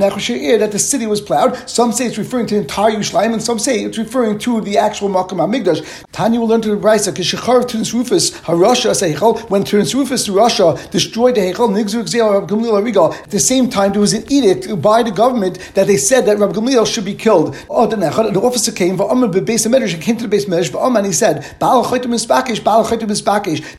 that 0.60 0.72
the 0.72 0.80
city 0.80 1.06
was 1.06 1.22
plowed. 1.22 1.70
Some 1.70 1.92
say 1.92 2.06
it's 2.08 2.18
referring 2.18 2.48
to 2.48 2.58
entire 2.58 2.92
Yerushalayim, 2.92 3.34
and 3.34 3.42
some 3.42 3.60
say 3.60 3.84
it's 3.84 3.98
referring 3.98 4.39
to 4.39 4.62
the 4.62 4.77
actual 4.77 5.10
Makam 5.10 5.39
HaMikdash. 5.39 6.06
Tanya 6.12 6.39
will 6.39 6.48
learn 6.48 6.62
to 6.62 6.70
the 6.70 6.77
Brisa, 6.77 7.13
Kishachar 7.13 7.63
Turnus 7.63 7.94
Rufus, 7.94 8.32
Harasha 8.42 8.92
Seichel, 8.92 9.39
when 9.50 9.63
Turnus 9.63 9.94
Rufus 9.94 10.25
to 10.25 10.32
Russia 10.34 10.77
destroyed 10.92 11.36
the 11.36 11.42
Heichel, 11.42 11.70
Nigzu 11.70 12.03
Gzeil 12.03 12.48
Gamliel 12.48 12.82
Arigal. 12.82 13.13
At 13.13 13.32
the 13.32 13.39
same 13.39 13.70
time, 13.70 13.92
there 13.92 14.01
was 14.01 14.13
an 14.13 14.24
edict 14.32 14.82
by 14.82 15.03
the 15.03 15.12
government 15.15 15.60
that 15.75 15.88
they 15.88 15.98
said 15.98 16.25
that 16.25 16.38
Rabbi 16.38 16.53
Gamliel 16.53 16.86
should 16.86 17.05
be 17.05 17.15
killed. 17.15 17.55
Oh, 17.70 17.88
the 17.88 18.41
officer 18.41 18.72
came, 18.72 18.98
He 18.98 18.98
came 18.98 20.17
to 20.17 20.24
the 20.24 20.27
base 20.27 20.46
Medrash, 20.46 20.98
and 20.98 21.05
he 21.05 21.13
said, 21.13 21.43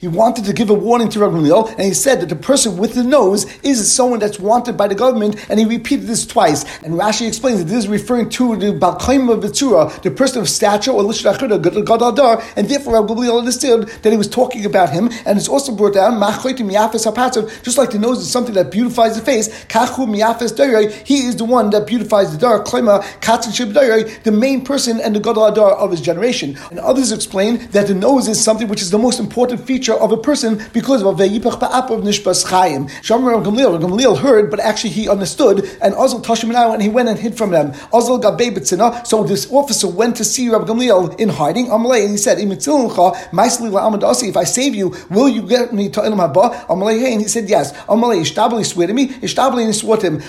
He 0.01 0.09
wanted 0.09 0.45
to 0.45 0.53
give 0.53 0.71
a 0.71 0.75
warning 0.75 1.09
to 1.11 1.21
Rabbi 1.21 1.37
Gamliel, 1.37 1.71
and 1.71 1.81
he 1.83 1.95
said 1.95 2.21
that 2.21 2.29
the 2.29 2.37
person 2.37 2.77
with 2.77 2.95
the 2.95 3.05
nose 3.05 3.47
is 3.63 3.93
someone 3.93 4.19
that's 4.19 4.39
wanted 4.39 4.77
by 4.77 4.89
the 4.89 4.95
government, 4.95 5.45
and 5.49 5.59
he 5.59 5.67
repeated 5.67 6.07
this 6.07 6.27
twice. 6.27 6.65
And 6.83 6.95
Rashi 6.95 7.27
explains 7.27 7.59
that 7.59 7.65
this 7.67 7.85
is 7.85 7.89
referring 7.89 8.31
to 8.31 8.57
the 8.57 8.73
Balkaim 8.73 9.31
of 9.33 9.43
Vitzura, 9.43 10.03
the 10.03 10.11
person 10.11 10.41
of 10.41 10.49
stature, 10.49 10.91
or 10.91 11.03
Gadadar, 11.05 12.43
and 12.57 12.69
therefore 12.69 12.95
Rabbi 12.95 13.15
Gamliel 13.15 13.39
understood 13.39 13.89
that 14.03 14.11
he 14.11 14.17
was 14.17 14.29
talking 14.29 14.65
about 14.65 14.91
him, 14.91 15.11
and 15.27 15.39
it's 15.39 15.49
also 15.49 15.75
brought 15.75 15.95
down, 15.95 16.21
just 16.21 17.79
like 17.79 17.91
the 17.91 17.99
nose 17.99 18.19
is 18.19 18.31
something 18.31 18.55
that 18.55 18.71
beautifies 18.71 19.17
the 19.17 19.23
face, 19.23 19.49
he 21.07 21.24
is 21.25 21.37
the 21.37 21.45
one 21.45 21.71
that 21.71 21.87
beautifies 21.87 22.33
the 22.33 22.39
dar, 22.39 22.63
the 24.25 24.33
main 24.33 24.65
person 24.65 25.01
and 25.01 25.17
the 25.17 25.21
gadol 25.21 25.51
dar 25.53 25.73
of 25.73 25.91
his 25.91 26.01
generation. 26.01 26.57
And 26.71 26.79
others 26.79 27.13
explain 27.13 27.67
that 27.69 27.87
the 27.87 27.95
nose 27.95 28.29
is 28.29 28.43
something 28.43 28.69
which 28.69 28.83
is 28.83 28.91
the 28.91 28.99
most 28.99 29.19
important 29.21 29.67
feature 29.67 29.95
of 29.95 30.13
a 30.13 30.17
person 30.17 30.63
because 30.73 31.03
of 31.03 31.17
Vayipach 31.17 31.59
Ba'ap 31.61 31.91
of 31.91 32.03
Nishbas 32.05 32.49
Chaim. 32.49 32.87
Shamar 33.03 33.43
Gamliel, 33.45 33.81
Gamliel 33.81 34.19
heard, 34.19 34.51
but 34.51 34.61
actually 34.61 34.91
he 34.91 35.09
understood, 35.09 35.65
and 35.81 35.95
Ozal 35.95 36.23
Tashim 36.23 36.55
and 36.55 36.83
he 36.83 36.89
went 36.89 37.09
and 37.09 37.19
hid 37.19 37.37
from 37.37 37.51
them. 37.51 37.73
Gabei 37.73 38.55
B'tzina, 38.55 39.07
so 39.07 39.25
this 39.25 39.51
officer 39.51 39.89
went 39.89 40.17
to 40.17 40.25
see 40.25 40.49
Rabbi 40.49 40.67
Gamliel 40.67 41.19
in 41.19 41.29
hiding, 41.29 41.67
Amalei, 41.67 42.03
and 42.03 42.11
he 42.13 42.17
said, 42.17 42.39
If 42.39 44.37
I 44.37 44.45
save 44.45 44.75
you, 44.75 44.95
will 45.11 45.29
you 45.29 45.43
get 45.43 45.73
me 45.73 45.89
to 45.91 46.01
Ilm 46.01 46.17
Haba? 46.17 46.67
Amalei, 46.67 47.13
and 47.13 47.23
he 47.23 47.29
said, 47.29 47.49
yes. 47.49 47.73
Amalei, 47.85 48.21
Ishtabli 48.21 48.65
swear 48.65 48.87
to 48.87 48.95
me, 48.95 49.09
Ishtabli 49.09 49.59
and 49.59 49.67
he 49.69 49.73
swore 49.73 49.97
to 49.97 50.07
him. 50.07 50.23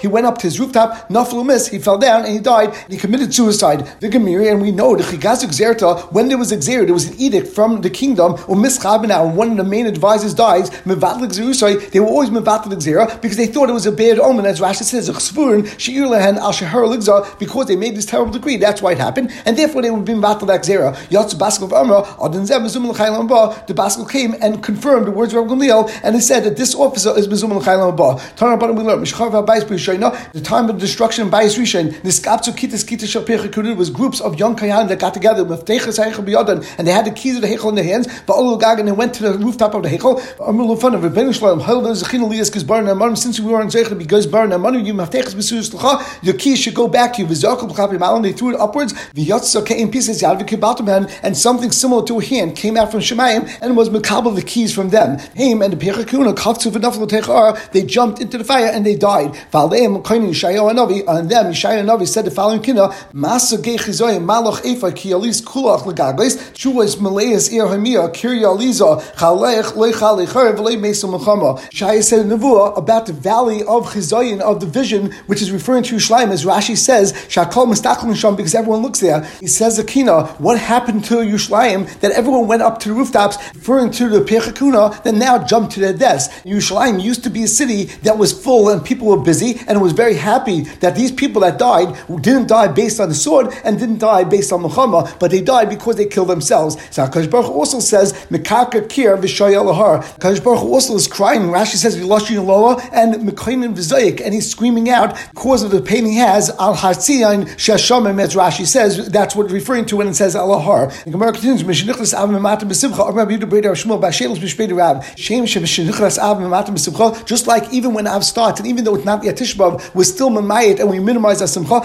He 0.00 0.08
went 0.08 0.26
up 0.26 0.38
to 0.38 0.46
his 0.46 0.58
rooftop, 0.60 1.08
Naflumis, 1.08 1.70
he 1.70 1.78
fell 1.78 1.98
down 1.98 2.24
and 2.24 2.32
he 2.32 2.40
died, 2.40 2.70
and 2.70 2.92
he 2.92 2.98
committed 2.98 3.34
suicide. 3.34 3.86
The 4.00 4.08
Gemiri, 4.08 4.50
and 4.50 4.60
we 4.60 4.70
know 4.70 4.96
the 4.96 5.02
Chigazuk 5.02 5.50
Zerta, 5.50 6.12
when 6.12 6.28
there 6.28 6.38
was 6.38 6.52
a 6.52 6.56
Xer, 6.56 6.84
there 6.84 6.94
was 6.94 7.08
an 7.08 7.14
edict 7.18 7.48
from 7.48 7.80
the 7.80 7.90
kingdom, 7.90 8.32
umm 8.48 8.62
Umischabina, 8.66 9.24
and 9.26 9.36
one 9.36 9.52
of 9.52 9.56
the 9.56 9.64
main 9.64 9.86
advisors 9.86 10.34
dies, 10.34 10.70
Mevatlik 10.84 11.32
Zerusai, 11.32 11.90
they 11.90 12.00
were 12.00 12.06
always 12.06 12.30
Mevatlik 12.30 12.80
Zera 12.82 13.20
because 13.20 13.36
they 13.36 13.46
thought 13.46 13.68
it 13.68 13.72
was 13.72 13.86
a 13.86 13.92
bad 13.92 14.18
omen, 14.18 14.46
as 14.46 14.60
Rashi 14.60 14.82
says, 14.82 15.08
Sheir 15.08 16.08
Lehen 16.08 16.38
Al 16.38 16.52
Ligza, 16.52 17.38
because 17.38 17.66
they 17.66 17.76
made 17.76 17.96
this 17.96 18.06
terrible 18.06 18.32
decree. 18.32 18.56
That's 18.56 18.82
why 18.82 18.92
it 18.92 18.98
happened, 18.98 19.32
and 19.44 19.56
therefore 19.56 19.82
they 19.82 19.90
would 19.90 20.04
be 20.04 20.12
Mevatlik 20.12 20.64
Zera. 20.64 20.94
Yatz 21.08 21.34
Baskal 21.34 21.64
of 21.64 21.72
Amra, 21.72 22.02
Adon 22.20 22.46
Zem, 22.46 22.64
the 22.64 23.74
Baskal 23.74 24.10
came 24.10 24.34
and 24.40 24.62
confirmed 24.62 25.06
the 25.06 25.10
words 25.10 25.34
of 25.34 25.44
Gamliel, 25.46 25.90
and 26.02 26.14
he 26.14 26.20
said 26.20 26.44
that 26.44 26.56
this 26.56 26.74
officer 26.74 27.16
is 27.16 27.28
Mizum 27.28 27.52
L'chaylam 27.56 27.96
Ba. 27.96 28.20
Tana 28.36 28.56
Bana 28.56 28.72
we 28.72 28.82
learn, 28.82 29.00
Mishchav 29.00 29.30
HaBayis 29.30 29.66
B'Yishayna, 29.76 30.32
the 30.32 30.40
time 30.40 30.70
of 30.70 30.78
destruction 30.78 31.24
of 31.26 31.30
Bayis 31.30 31.58
Rishon, 31.58 31.92
Niskapzu 32.00 32.54
Kitas 32.56 32.84
Kitas 32.84 33.14
Shapircha 33.14 33.52
Kudu 33.52 33.74
was 33.74 33.90
groups 33.90 34.20
of 34.20 34.38
young 34.38 34.56
Kayan 34.56 34.88
that 34.88 34.98
got 34.98 35.14
together 35.14 35.44
with 35.44 35.64
Teichas 35.64 36.02
Heichel 36.02 36.24
B'Yodan, 36.24 36.66
and 36.78 36.86
they 36.86 36.92
had 36.92 37.04
the 37.04 37.10
keys 37.10 37.36
of 37.36 37.42
the 37.42 37.48
Heichel 37.48 37.68
in 37.68 37.74
their 37.74 37.84
hands, 37.84 38.06
Ba'olu 38.06 38.58
Gag, 38.60 38.78
and 38.78 38.88
they 38.88 38.92
went 38.92 39.14
to 39.14 39.22
the 39.22 39.38
rooftop 39.38 39.74
of 39.74 39.82
the 39.82 39.88
Heichel, 39.88 40.18
Amru 40.46 40.66
Lufan 40.66 40.94
of 40.94 41.02
Rebbeinu 41.02 41.34
Shalom, 41.34 41.60
Hel 41.60 41.82
Zechin 41.82 42.22
Elias 42.22 42.50
Gizbar 42.50 42.82
Na'amanim, 42.82 43.16
since 43.16 43.38
we 43.38 43.52
were 43.52 43.60
on 43.60 43.68
Zeichel 43.68 43.98
because 43.98 44.26
Bar 44.26 44.46
Na'amanim, 44.46 44.86
you 44.86 44.96
have 44.96 45.10
Teichas 45.10 45.34
B'Sus 45.34 45.74
L'cha, 45.74 46.02
your 46.22 46.34
keys 46.34 46.58
should 46.58 46.74
go 46.74 46.88
back. 46.88 47.14
To 47.14 47.22
you, 47.22 47.28
V'Zakal 47.28 47.70
B'Chapi 47.70 48.22
they 48.22 48.32
threw 48.32 48.54
it 48.54 48.60
upwards, 48.60 48.92
V'Yatsa 48.92 49.64
Ke'im 49.64 49.92
pieces, 49.92 50.22
Yad 50.22 50.40
V'Kibaltam, 50.40 51.10
and 51.22 51.36
something 51.36 51.70
similar 51.70 52.04
to 52.06 52.18
a 52.18 52.24
hand 52.24 52.56
came 52.56 52.76
out 52.76 52.90
from 52.90 53.00
Shemayim, 53.00 53.48
and 53.60 53.76
was 53.76 53.90
Mekabel 53.90 54.34
the 54.34 54.42
keys 54.42 54.74
from 54.74 54.88
them. 54.88 55.18
Him 55.34 55.62
and 55.62 55.72
the 55.72 55.76
Pechakuna, 55.76 56.34
Kaftu 56.34 56.70
V'Nafel 56.70 57.08
Techar, 57.08 57.70
they 57.72 57.82
jumped 57.82 58.20
into 58.20 58.38
the 58.38 58.44
fire 58.44 58.66
and 58.66 58.84
they 58.84 58.94
died. 58.96 59.36
Valdeim 59.66 60.02
Kainu 60.02 60.28
Yishayahu 60.28 60.72
Anavi, 60.72 61.04
and 61.06 61.28
them 61.28 61.46
Yishayahu 61.46 61.84
Anavi 61.84 62.06
said 62.06 62.24
the 62.24 62.30
following 62.30 62.62
kina: 62.62 62.88
Masa 63.12 63.58
Gechizoyim 63.58 64.24
Malach 64.24 64.60
Efa 64.62 64.92
Kialis 64.92 65.42
Kulach 65.42 65.82
Legagles 65.82 66.36
Chuas 66.52 66.96
Malayas 66.96 67.52
Ir 67.52 67.64
Hamia 67.64 68.08
Kirya 68.12 68.56
Liza 68.56 68.84
Chalech 69.16 69.72
Lechal 69.72 70.24
Lecharev 70.24 70.58
Le 70.58 70.76
Mesa 70.76 71.06
Muchama. 71.06 71.58
Shaya 71.70 72.02
said 72.02 72.20
in 72.20 72.28
Nevuah 72.28 72.76
about 72.76 73.06
the 73.06 73.12
valley 73.12 73.62
of 73.62 73.86
Chizoyin 73.86 74.40
of 74.40 74.60
the 74.60 74.66
vision, 74.66 75.12
which 75.26 75.42
is 75.42 75.50
referring 75.50 75.82
to 75.84 75.96
Yerushalayim, 75.96 76.30
as 76.30 76.44
Rashi 76.44 76.76
says 76.76 77.12
Shakol 77.12 77.66
Mistakol 77.66 78.14
Sham 78.14 78.36
because 78.36 78.54
everyone 78.54 78.82
looks 78.82 79.00
there. 79.00 79.24
He 79.40 79.46
says 79.46 79.76
the 79.76 79.84
kina: 79.84 80.26
What 80.38 80.58
happened 80.58 81.04
to 81.06 81.16
Yerushalayim 81.16 82.00
that 82.00 82.12
everyone 82.12 82.46
went 82.46 82.62
up 82.62 82.78
to 82.80 82.88
the 82.90 82.94
rooftops, 82.94 83.36
referring 83.54 83.90
to 83.92 84.08
the 84.08 84.20
Pechakuna, 84.20 85.02
then 85.02 85.18
now 85.18 85.42
jumped 85.42 85.72
to 85.72 85.80
their 85.80 85.92
deaths. 85.92 86.28
Yerushalayim 86.44 87.02
used 87.02 87.24
to 87.24 87.30
be 87.30 87.42
a 87.42 87.48
city 87.48 87.84
that 88.02 88.16
was 88.16 88.32
full 88.32 88.68
and 88.68 88.84
people 88.84 89.08
were 89.08 89.16
busy 89.16 89.55
and 89.66 89.80
was 89.80 89.92
very 89.92 90.14
happy 90.14 90.62
that 90.80 90.96
these 90.96 91.12
people 91.12 91.40
that 91.42 91.58
died 91.58 91.96
didn't 92.20 92.48
die 92.48 92.68
based 92.68 93.00
on 93.00 93.08
the 93.08 93.14
sword 93.14 93.52
and 93.64 93.78
didn't 93.78 93.98
die 93.98 94.24
based 94.24 94.52
on 94.52 94.62
Muhammad, 94.62 95.14
but 95.18 95.30
they 95.30 95.40
died 95.40 95.68
because 95.68 95.96
they 95.96 96.06
killed 96.06 96.28
themselves. 96.28 96.76
So 96.90 97.06
HaKadosh 97.06 97.30
Baruch 97.30 97.50
also 97.50 97.80
says, 97.80 98.12
Mekaka 98.30 98.88
Kir 98.88 99.16
V'Shayel 99.16 99.64
Lahar. 99.64 100.02
HaKadosh 100.18 100.42
Baruch 100.42 100.62
also 100.62 100.94
is 100.94 101.06
crying, 101.06 101.42
Rashi 101.42 101.76
says, 101.76 101.96
V'Lashin 101.96 102.44
Lola, 102.44 102.80
and 102.92 103.14
Mekayim 103.14 103.74
V'Zayik, 103.74 104.20
and 104.20 104.34
he's 104.34 104.50
screaming 104.50 104.90
out 104.90 105.16
because 105.34 105.62
of 105.62 105.70
the 105.70 105.80
pain 105.80 106.04
he 106.04 106.16
has, 106.16 106.50
Al 106.50 106.74
Hartziyan 106.74 107.44
Shashamim, 107.56 108.20
as 108.20 108.34
Rashi 108.34 108.66
says, 108.66 109.08
that's 109.10 109.34
what 109.34 109.50
referring 109.50 109.86
to 109.86 109.96
when 109.96 110.08
it 110.08 110.14
says 110.14 110.34
Alahar. 110.34 110.92
The 111.04 111.10
Gemara 111.10 111.32
continues, 111.32 111.62
Meshinichlas 111.62 112.14
Av 112.14 112.28
Mematim 112.28 112.68
B'Simcha, 112.68 113.14
Rabbi 113.14 113.36
Yehuda 113.36 113.48
Breda 113.48 113.68
Shmuel, 113.70 114.00
B'Shelos 114.00 114.38
B'Shpei 114.38 114.76
Rab, 114.76 115.04
Shem 115.18 115.44
Shemeshinichlas 115.44 116.18
Av 116.18 116.38
Mematim 116.38 116.74
B'Simcha, 116.74 117.24
just 117.26 117.46
like 117.46 117.72
even 117.72 117.94
when 117.94 118.06
Av 118.06 118.24
starts, 118.24 118.60
and 118.60 118.68
even 118.68 118.84
though 118.84 118.94
it's 118.94 119.04
not 119.04 119.22
yet 119.24 119.36
Tishbav, 119.46 119.94
we're 119.94 120.04
still 120.04 120.30
Mamayit 120.30 120.80
and 120.80 120.90
we 120.90 120.98
minimize 120.98 121.40
our 121.40 121.46
Simcha. 121.46 121.78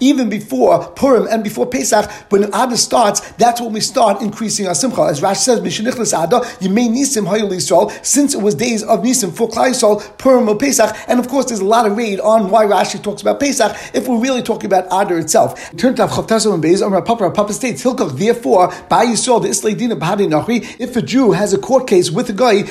Even 0.00 0.28
before 0.28 0.88
Purim 0.92 1.26
and 1.30 1.42
before 1.42 1.66
Pesach, 1.66 2.10
when 2.30 2.52
Ad 2.52 2.76
starts, 2.78 3.20
that's 3.32 3.60
when 3.60 3.72
we 3.72 3.80
start 3.80 4.20
increasing 4.22 4.66
our 4.66 4.74
Simcha. 4.74 5.02
As 5.02 5.22
Rash 5.22 5.40
says, 5.40 5.58
you 5.58 5.84
may 5.84 6.88
Nisim 6.88 7.26
Hayul 7.26 8.04
since 8.04 8.34
it 8.34 8.40
was 8.40 8.54
days 8.54 8.82
of 8.82 9.00
Nisim 9.00 9.34
for 9.34 9.48
Yisrael, 9.48 10.18
Purim 10.18 10.48
or 10.48 10.56
Pesach, 10.56 10.94
and 11.08 11.18
of 11.18 11.28
course 11.28 11.46
there's 11.46 11.60
a 11.60 11.64
lot 11.64 11.86
of 11.86 11.96
raid 11.96 12.20
on 12.20 12.50
why 12.50 12.64
Rashi 12.64 13.02
talks 13.02 13.22
about 13.22 13.40
Pesach 13.40 13.76
if 13.94 14.06
we're 14.08 14.20
really 14.20 14.42
talking 14.42 14.66
about 14.66 14.86
Adar 14.86 15.18
itself. 15.18 15.70
Turn 15.76 15.94
to 15.96 16.06
Chavtasam 16.06 16.54
and 16.54 16.62
Beis, 16.62 16.86
Amar 16.86 17.02
Papa, 17.02 17.30
Papa 17.30 17.52
states, 17.52 17.82
Hilkach, 17.82 18.18
therefore, 18.18 18.72
by 18.88 19.06
Yisrael, 19.06 19.42
the 19.42 19.48
Islay 19.48 19.74
Dina 19.74 19.96
Bahadi 19.96 20.28
Nachri, 20.28 20.76
if 20.78 20.96
a 20.96 21.02
Jew 21.02 21.32
has 21.32 21.52
a 21.52 21.58
court 21.58 21.86
case 21.86 22.10
with 22.10 22.28
a 22.30 22.32
guy, 22.32 22.64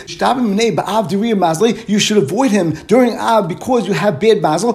you 1.88 2.00
should 2.00 2.18
avoid 2.18 2.52
him 2.52 2.76
during 2.88 3.18
Av 3.18 3.48
because 3.48 3.88
you 3.88 3.94
have 3.94 4.20
bad 4.20 4.42
mazel. 4.42 4.74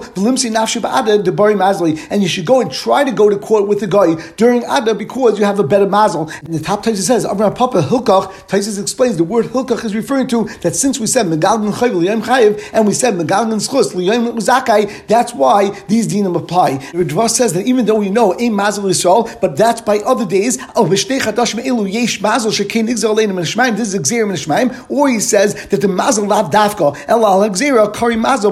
Mazel, 1.55 1.97
and 2.09 2.21
you 2.21 2.27
should 2.27 2.45
go 2.45 2.61
and 2.61 2.71
try 2.71 3.03
to 3.03 3.11
go 3.11 3.29
to 3.29 3.37
court 3.37 3.67
with 3.67 3.79
the 3.79 3.87
guy 3.87 4.15
during 4.37 4.63
Ada 4.63 4.95
because 4.95 5.39
you 5.39 5.45
have 5.45 5.59
a 5.59 5.63
better 5.63 5.87
mazel. 5.87 6.29
And 6.43 6.53
the 6.53 6.59
top 6.59 6.83
Taisa 6.83 7.01
says, 7.01 7.25
Avram 7.25 7.55
Papa 7.55 7.81
Hilkach, 7.81 8.31
Taisa 8.47 8.81
explains 8.81 9.17
the 9.17 9.23
word 9.23 9.45
Hilkach 9.45 9.83
is 9.85 9.95
referring 9.95 10.27
to 10.27 10.45
that 10.61 10.75
since 10.75 10.99
we 10.99 11.07
said 11.07 11.25
Megalgan 11.25 11.73
Chayiv 11.73 12.21
Chayiv 12.21 12.69
and 12.73 12.87
we 12.87 12.93
said 12.93 13.15
Megalgan 13.15 13.59
Schus 13.59 13.93
Zakai, 14.39 15.07
that's 15.07 15.33
why 15.33 15.71
these 15.87 16.07
dinim 16.07 16.35
apply. 16.35 16.77
The 16.93 17.27
says 17.27 17.53
that 17.53 17.65
even 17.65 17.85
though 17.85 17.95
we 17.95 18.09
know 18.09 18.33
a 18.39 18.49
mazel 18.49 18.85
Yisrael, 18.85 19.39
but 19.41 19.57
that's 19.57 19.81
by 19.81 19.97
other 19.99 20.25
days, 20.25 20.57
oh, 20.75 20.87
this 20.87 21.03
is 21.03 21.09
Xerim 23.99 24.29
and 24.29 24.37
Shmaim, 24.37 24.85
or 24.89 25.09
he 25.09 25.19
says 25.19 25.65
that 25.67 25.81
the 25.81 25.87
mazel 25.87 26.27
lav 26.27 26.51
dafka 26.51 26.95
el 27.07 27.25
al 27.25 27.41
kari 27.99 28.15
mazel 28.15 28.51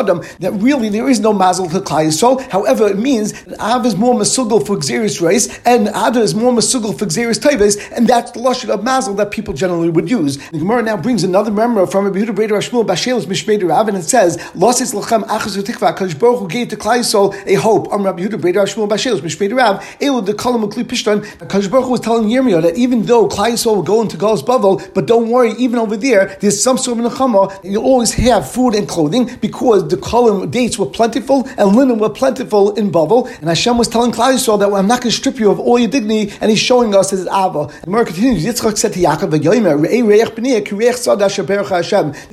adam. 0.00 0.22
That 0.38 0.52
really 0.52 0.88
there 0.88 1.08
is 1.08 1.18
no 1.18 1.32
mazel 1.32 1.68
to 1.70 1.80
Klal 1.80 2.06
Yisrael. 2.06 2.40
However, 2.50 2.86
it 2.86 2.98
means 2.98 3.32
that 3.44 3.58
Av 3.60 3.84
is 3.84 3.96
more 3.96 4.14
masugel 4.14 4.64
for 4.64 4.76
Xeris 4.76 5.20
race, 5.20 5.58
and 5.64 5.88
Ada 5.88 6.20
is 6.20 6.34
more 6.34 6.52
masugel 6.52 6.96
for 6.96 7.06
Xeris 7.06 7.40
Teves, 7.40 7.74
and 7.96 8.06
that's 8.06 8.30
the 8.30 8.40
lashon 8.40 8.70
of 8.70 8.84
mazel 8.84 9.14
that 9.14 9.32
people 9.32 9.52
generally 9.52 9.90
would 9.90 10.08
use. 10.08 10.38
The 10.50 10.58
Gemara 10.58 10.82
now 10.82 10.96
brings 10.96 11.24
another 11.24 11.50
member 11.50 11.86
from 11.86 12.04
Rabbi 12.04 12.20
Yehuda 12.20 12.34
Breder 12.34 12.54
Hashmuel 12.54 12.84
Bashelis 12.84 13.24
Mishmei 13.24 13.68
Rav, 13.68 13.88
and 13.88 13.96
it 13.96 14.04
says, 14.04 14.38
"Losis 14.54 14.94
lachem 14.94 15.24
achas 15.24 15.56
utikva." 15.60 15.96
Kadosh 15.96 16.18
Baruch 16.18 16.38
Hu 16.40 16.48
gave 16.48 16.68
to 16.68 16.76
Klal 16.76 16.98
Yisrael 16.98 17.34
a 17.46 17.54
hope. 17.54 17.92
Am 17.92 18.04
Rabbi 18.04 18.22
Yehuda 18.22 18.40
Breder 18.40 18.60
Hashmuel 18.60 18.88
Bashelis 18.88 19.20
Mishmei 19.20 19.52
Rav. 19.52 19.82
Elu 20.00 20.24
the 20.24 20.34
kolam 20.34 20.62
ukli 20.68 20.84
pishtan. 20.84 21.24
Kadosh 21.38 21.70
Baruch 21.70 21.86
Hu 21.86 21.90
was 21.92 22.00
telling 22.00 22.28
Yirmiyah 22.28 22.62
that 22.62 22.76
even 22.76 23.04
though 23.06 23.26
Klal 23.28 23.50
Yisrael 23.52 23.76
will 23.76 23.82
go 23.82 24.00
into 24.02 24.16
Galus 24.16 24.44
Bavel, 24.44 24.80
but 24.94 25.06
don't 25.06 25.28
worry, 25.30 25.52
even 25.58 25.78
over 25.78 25.96
there, 25.96 26.36
there's 26.40 26.62
some 26.62 26.78
sort 26.78 26.98
of 26.98 27.04
nechama. 27.04 27.58
You'll 27.64 27.84
always 27.84 28.12
have 28.14 28.48
food 28.48 28.74
and 28.74 28.83
clothing 28.86 29.30
because 29.40 29.88
the 29.88 29.96
kolam 29.96 30.50
dates 30.50 30.78
were 30.78 30.86
plentiful 30.86 31.48
and 31.58 31.74
linen 31.76 31.98
were 31.98 32.10
plentiful 32.10 32.74
in 32.74 32.90
Bavel. 32.90 33.28
And 33.40 33.48
Hashem 33.48 33.78
was 33.78 33.88
telling 33.88 34.12
Klal 34.12 34.34
Yisrael 34.34 34.58
that 34.58 34.72
I'm 34.72 34.86
not 34.86 35.00
going 35.00 35.10
to 35.10 35.16
strip 35.16 35.38
you 35.38 35.50
of 35.50 35.58
all 35.60 35.78
your 35.78 35.88
dignity, 35.88 36.32
and 36.40 36.50
He's 36.50 36.60
showing 36.60 36.94
us 36.94 37.10
His 37.10 37.26
Ava. 37.26 37.68
The 37.80 37.86
Gemara 37.86 38.04
continues. 38.06 38.44
Yitzchak 38.44 38.76
said 38.78 38.92
to 38.94 39.00
Yaakov. 39.00 39.30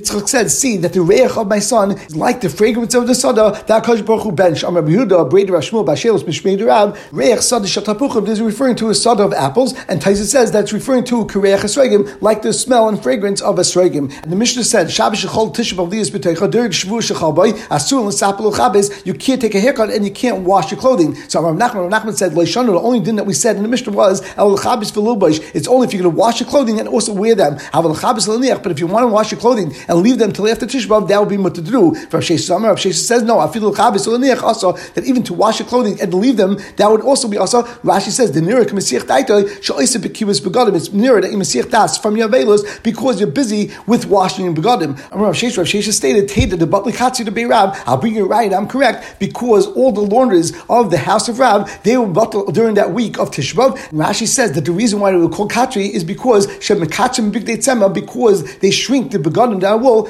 Yitzchak 0.02 0.28
said, 0.28 0.50
"See 0.50 0.76
that 0.78 0.92
the 0.92 1.02
reich 1.02 1.36
of 1.36 1.46
my 1.48 1.58
son 1.58 1.92
is 1.92 2.16
like 2.16 2.40
the 2.40 2.48
fragrance 2.48 2.94
of 2.94 3.06
the 3.06 3.14
sada 3.14 3.62
that 3.66 3.84
Hakadosh 3.84 4.04
Baruch 4.04 4.22
Hu 4.22 4.32
bench." 4.32 4.62
Amar 4.62 4.82
Yehuda, 4.82 5.30
Breder 5.30 5.50
Rashmuel, 5.50 5.84
Bashelos 5.84 6.22
Mishmei 6.24 6.64
Rav, 6.64 6.98
reich 7.12 7.40
sada 7.40 7.66
shatapuchim. 7.66 8.24
This 8.26 8.38
is 8.38 8.42
referring 8.42 8.76
to 8.76 8.90
a 8.90 8.94
sada 8.94 9.22
of 9.22 9.32
apples, 9.32 9.74
and 9.88 10.00
Taisa 10.00 10.24
says 10.24 10.50
that's 10.52 10.72
referring 10.72 11.04
to 11.04 11.24
kareich 11.26 11.60
esregim, 11.60 12.08
like 12.20 12.42
the 12.42 12.52
smell 12.52 12.88
and 12.88 13.02
fragrance 13.02 13.40
of 13.40 13.56
esregim. 13.56 14.12
And 14.22 14.32
the 14.32 14.36
Mishnah 14.36 14.64
said, 14.64 14.90
"Shabbos 14.90 15.20
shechol 15.20 15.54
tishav 15.54 15.78
aliyas 15.88 16.10
b'teicha 16.34 16.50
during 16.50 16.70
shvu 16.70 17.00
shechal 17.00 17.34
boy 17.34 17.52
asul 17.70 18.06
l'sapel 18.06 18.52
chabes." 18.52 18.90
You 19.06 19.14
can't 19.14 19.40
take 19.40 19.54
a 19.54 19.60
haircut 19.60 19.90
and 19.90 20.04
you 20.04 20.10
can't 20.10 20.40
wash 20.40 20.70
your 20.70 20.80
clothing. 20.80 21.16
So 21.28 21.40
Rav 21.42 21.56
Nachman, 21.56 21.90
Rav 21.90 22.02
Nachman 22.02 22.16
said. 22.16 22.32
The 22.32 22.80
only 22.80 23.00
thing 23.04 23.16
that 23.16 23.24
we 23.26 23.34
said 23.34 23.56
in 23.56 23.62
the 23.62 23.68
Mishnah 23.68 23.92
was 23.92 24.22
It's 24.36 25.68
only 25.68 25.86
if 25.86 25.92
you're 25.92 26.02
going 26.02 26.14
to 26.14 26.18
wash 26.18 26.40
your 26.40 26.48
clothing 26.48 26.78
and 26.80 26.88
also 26.88 27.12
wear 27.12 27.34
them. 27.34 27.58
But 27.72 28.70
if 28.70 28.80
you 28.80 28.86
want 28.86 29.04
to 29.04 29.08
wash 29.08 29.30
your 29.32 29.40
clothing 29.40 29.74
and 29.88 29.98
leave 30.00 30.18
them 30.18 30.32
till 30.32 30.48
after 30.48 30.66
Tishbav, 30.66 31.08
that 31.08 31.20
would 31.20 31.28
be 31.28 31.36
mutter 31.36 31.62
to 31.62 31.70
do. 31.70 31.94
For 32.10 32.18
Rav 32.18 32.62
Rav 32.62 32.80
says 32.80 33.22
no. 33.22 33.38
Also 33.38 34.72
that 34.72 35.04
even 35.04 35.22
to 35.24 35.34
wash 35.34 35.58
your 35.58 35.68
clothing 35.68 36.00
and 36.00 36.14
leave 36.14 36.36
them, 36.36 36.58
that 36.76 36.90
would 36.90 37.02
also 37.02 37.28
be 37.28 37.36
also. 37.38 37.62
Rashi 37.62 38.10
says 38.10 38.32
the 38.32 38.40
nearer 38.40 38.64
Mesiach 38.64 39.02
Daito 39.02 39.44
Shoisa 39.60 39.98
Bekibus 40.00 40.40
Begadim. 40.40 40.74
It's 40.76 40.92
nearer 40.92 41.20
that 41.20 41.30
you 41.30 41.38
Mesiach 41.38 41.70
Das 41.70 41.98
from 41.98 42.16
your 42.16 42.28
velos 42.28 42.82
because 42.82 43.20
you're 43.20 43.30
busy 43.30 43.70
with 43.86 44.06
washing 44.06 44.46
and 44.46 44.56
begadim. 44.56 44.96
Rav 45.12 45.34
Sheshes, 45.34 45.58
Rav 45.58 45.66
Sheshes 45.66 45.92
stated, 45.92 46.21
"Teda 46.28 46.58
the 46.58 46.66
Batli 46.66 46.92
Katsi 46.92 47.24
to 47.24 47.30
be 47.30 47.44
Rab." 47.44 47.76
I'll 47.86 47.96
bring 47.96 48.14
you 48.14 48.26
right. 48.26 48.52
I'm 48.52 48.68
correct 48.68 49.18
because 49.18 49.66
all 49.68 49.92
the 49.92 50.00
laundries 50.00 50.52
of 50.68 50.90
the 50.90 50.98
house 50.98 51.28
of 51.28 51.38
Rab 51.38 51.68
they 51.82 51.96
were 51.96 52.06
bottled 52.06 52.54
during 52.54 52.74
that 52.74 52.92
week 52.92 53.18
of 53.18 53.30
Tishbav. 53.30 53.78
Rashi 53.90 54.26
says 54.26 54.52
that 54.52 54.64
the 54.64 54.72
reason 54.72 55.00
why 55.00 55.10
they 55.10 55.18
were 55.18 55.28
called 55.28 55.50
Katri 55.50 55.90
is 55.90 56.04
because 56.04 56.48
Shem 56.60 56.80
Mekachim 56.80 57.32
Big 57.32 57.46
because 57.94 58.58
they 58.58 58.70
shrink 58.70 59.12
the 59.12 59.18
begadim 59.18 59.60
that 59.60 59.80
wool 59.80 60.08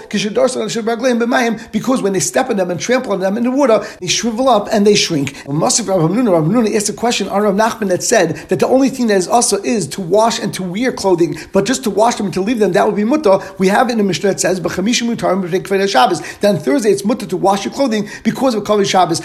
because 1.72 2.02
when 2.02 2.12
they 2.12 2.20
step 2.20 2.50
on 2.50 2.56
them 2.56 2.70
and 2.70 2.80
trample 2.80 3.12
on 3.12 3.20
them 3.20 3.36
in 3.36 3.44
the 3.44 3.50
water, 3.50 3.84
they 4.00 4.06
shrivel 4.06 4.48
up 4.48 4.68
and 4.72 4.86
they 4.86 4.94
shrink. 4.94 5.36
And 5.46 5.58
Masif 5.58 5.88
Rav 5.88 6.00
Hamnuna, 6.00 6.32
Rav 6.32 6.44
Hamnuna 6.44 6.74
asked 6.74 6.88
a 6.88 6.92
question 6.92 7.28
on 7.28 7.42
Rav 7.42 7.54
Nachman 7.54 7.88
that 7.88 8.02
said 8.02 8.36
that 8.48 8.58
the 8.58 8.66
only 8.66 8.88
thing 8.88 9.06
that 9.08 9.16
is 9.16 9.28
also 9.28 9.62
is 9.62 9.86
to 9.88 10.00
wash 10.00 10.38
and 10.38 10.52
to 10.54 10.62
wear 10.62 10.92
clothing, 10.92 11.36
but 11.52 11.64
just 11.66 11.84
to 11.84 11.90
wash 11.90 12.16
them 12.16 12.26
and 12.26 12.34
to 12.34 12.40
leave 12.40 12.58
them, 12.58 12.72
that 12.72 12.86
would 12.86 12.96
be 12.96 13.04
mutter. 13.04 13.38
We 13.58 13.68
have 13.68 13.90
in 13.90 13.98
the 13.98 14.04
Mishnah 14.04 14.30
that 14.30 14.40
says, 14.40 14.60
then 16.40 16.58
Thursday 16.58 16.90
it's 16.90 17.04
mutter 17.04 17.26
to 17.26 17.36
wash 17.36 17.64
your 17.64 17.74
clothing 17.74 18.08
because 18.24 18.54
of 18.54 18.64
Kavod 18.64 18.88
Shabbos. 18.88 19.20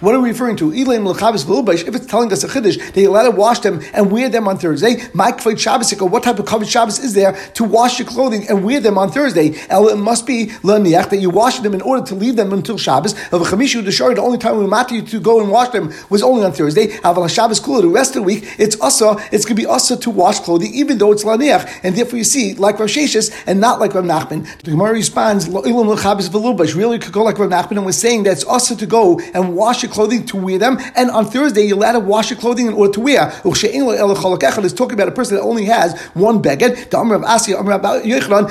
What 0.00 0.14
are 0.14 0.20
we 0.20 0.28
referring 0.30 0.56
to? 0.56 0.72
If 0.72 1.94
it's 1.94 2.06
telling 2.06 2.32
us 2.32 2.44
a 2.44 2.48
chiddush, 2.48 2.92
they 2.92 3.06
let 3.06 3.24
to 3.24 3.30
wash 3.30 3.60
them 3.60 3.80
and 3.92 4.10
wear 4.10 4.28
them 4.28 4.48
on 4.48 4.58
Thursday. 4.58 5.02
My 5.14 5.32
Kavod 5.32 5.58
Shabbos, 5.58 5.92
what 6.00 6.22
type 6.22 6.38
of 6.38 6.46
Kavod 6.46 6.68
Shabbos 6.68 6.98
is 6.98 7.14
there 7.14 7.32
to 7.54 7.64
wash 7.64 7.98
your 7.98 8.08
clothing 8.08 8.48
and 8.48 8.64
wear 8.64 8.80
them 8.80 8.98
on 8.98 9.10
Thursday? 9.10 9.48
It 9.48 9.98
must 9.98 10.26
be 10.26 10.46
that 10.46 11.18
you 11.20 11.30
wash 11.30 11.58
them 11.60 11.74
in 11.74 11.82
order 11.82 12.04
to 12.06 12.14
leave 12.14 12.36
them 12.36 12.52
until 12.52 12.78
Shabbos. 12.78 13.12
Of 13.32 13.42
chamishu 13.42 13.84
the 13.84 13.90
the 14.14 14.22
only 14.22 14.38
time 14.38 14.58
we 14.58 14.66
mat 14.66 14.90
you 14.90 15.02
to 15.02 15.20
go 15.20 15.40
and 15.40 15.50
wash 15.50 15.70
them 15.70 15.92
was 16.08 16.22
only 16.22 16.44
on 16.44 16.52
Thursday. 16.52 16.88
Aval 16.98 17.28
Shabbos 17.28 17.60
kula, 17.60 17.82
the 17.82 17.88
rest 17.88 18.10
of 18.10 18.22
the 18.22 18.22
week 18.22 18.54
it's 18.58 18.76
also 18.80 19.16
it's 19.32 19.44
going 19.44 19.56
to 19.56 19.62
be 19.62 19.66
also 19.66 19.96
to 19.96 20.10
wash 20.10 20.40
clothing, 20.40 20.72
even 20.74 20.98
though 20.98 21.12
it's 21.12 21.24
laniach, 21.24 21.80
and 21.82 21.94
therefore 21.96 22.18
you 22.18 22.24
see 22.24 22.54
like 22.54 22.78
Sheshes 22.78 23.30
and 23.46 23.60
not 23.60 23.80
like 23.80 23.94
Rav 23.94 24.04
Nachman. 24.04 24.46
The 24.62 24.70
Gemara 24.70 24.92
responds. 24.92 25.47
Really 25.48 26.98
could 26.98 27.12
go 27.12 27.22
like 27.22 27.38
Rav 27.38 27.50
Nachman 27.50 27.84
was 27.84 27.96
saying 27.98 28.24
that 28.24 28.32
it's 28.32 28.44
also 28.44 28.74
to 28.76 28.86
go 28.86 29.20
and 29.34 29.56
wash 29.56 29.82
your 29.82 29.90
clothing 29.90 30.26
to 30.26 30.36
wear 30.36 30.58
them, 30.58 30.78
and 30.94 31.10
on 31.10 31.26
Thursday 31.26 31.62
you're 31.62 31.76
allowed 31.76 31.92
to 31.92 32.00
wash 32.00 32.30
your 32.30 32.38
clothing 32.38 32.66
in 32.66 32.74
order 32.74 32.92
to 32.92 33.00
wear. 33.00 33.32
Is 33.44 34.72
talking 34.72 34.94
about 34.94 35.08
a 35.08 35.12
person 35.12 35.36
that 35.36 35.42
only 35.42 35.64
has 35.66 35.98
one 36.14 36.42
beged. 36.42 36.90
The 36.90 36.96
Amr 36.96 37.14
of 37.16 37.22
Asya, 37.22 37.58
Amr 37.58 37.72
of 37.72 37.82
Yochanan, 37.82 38.48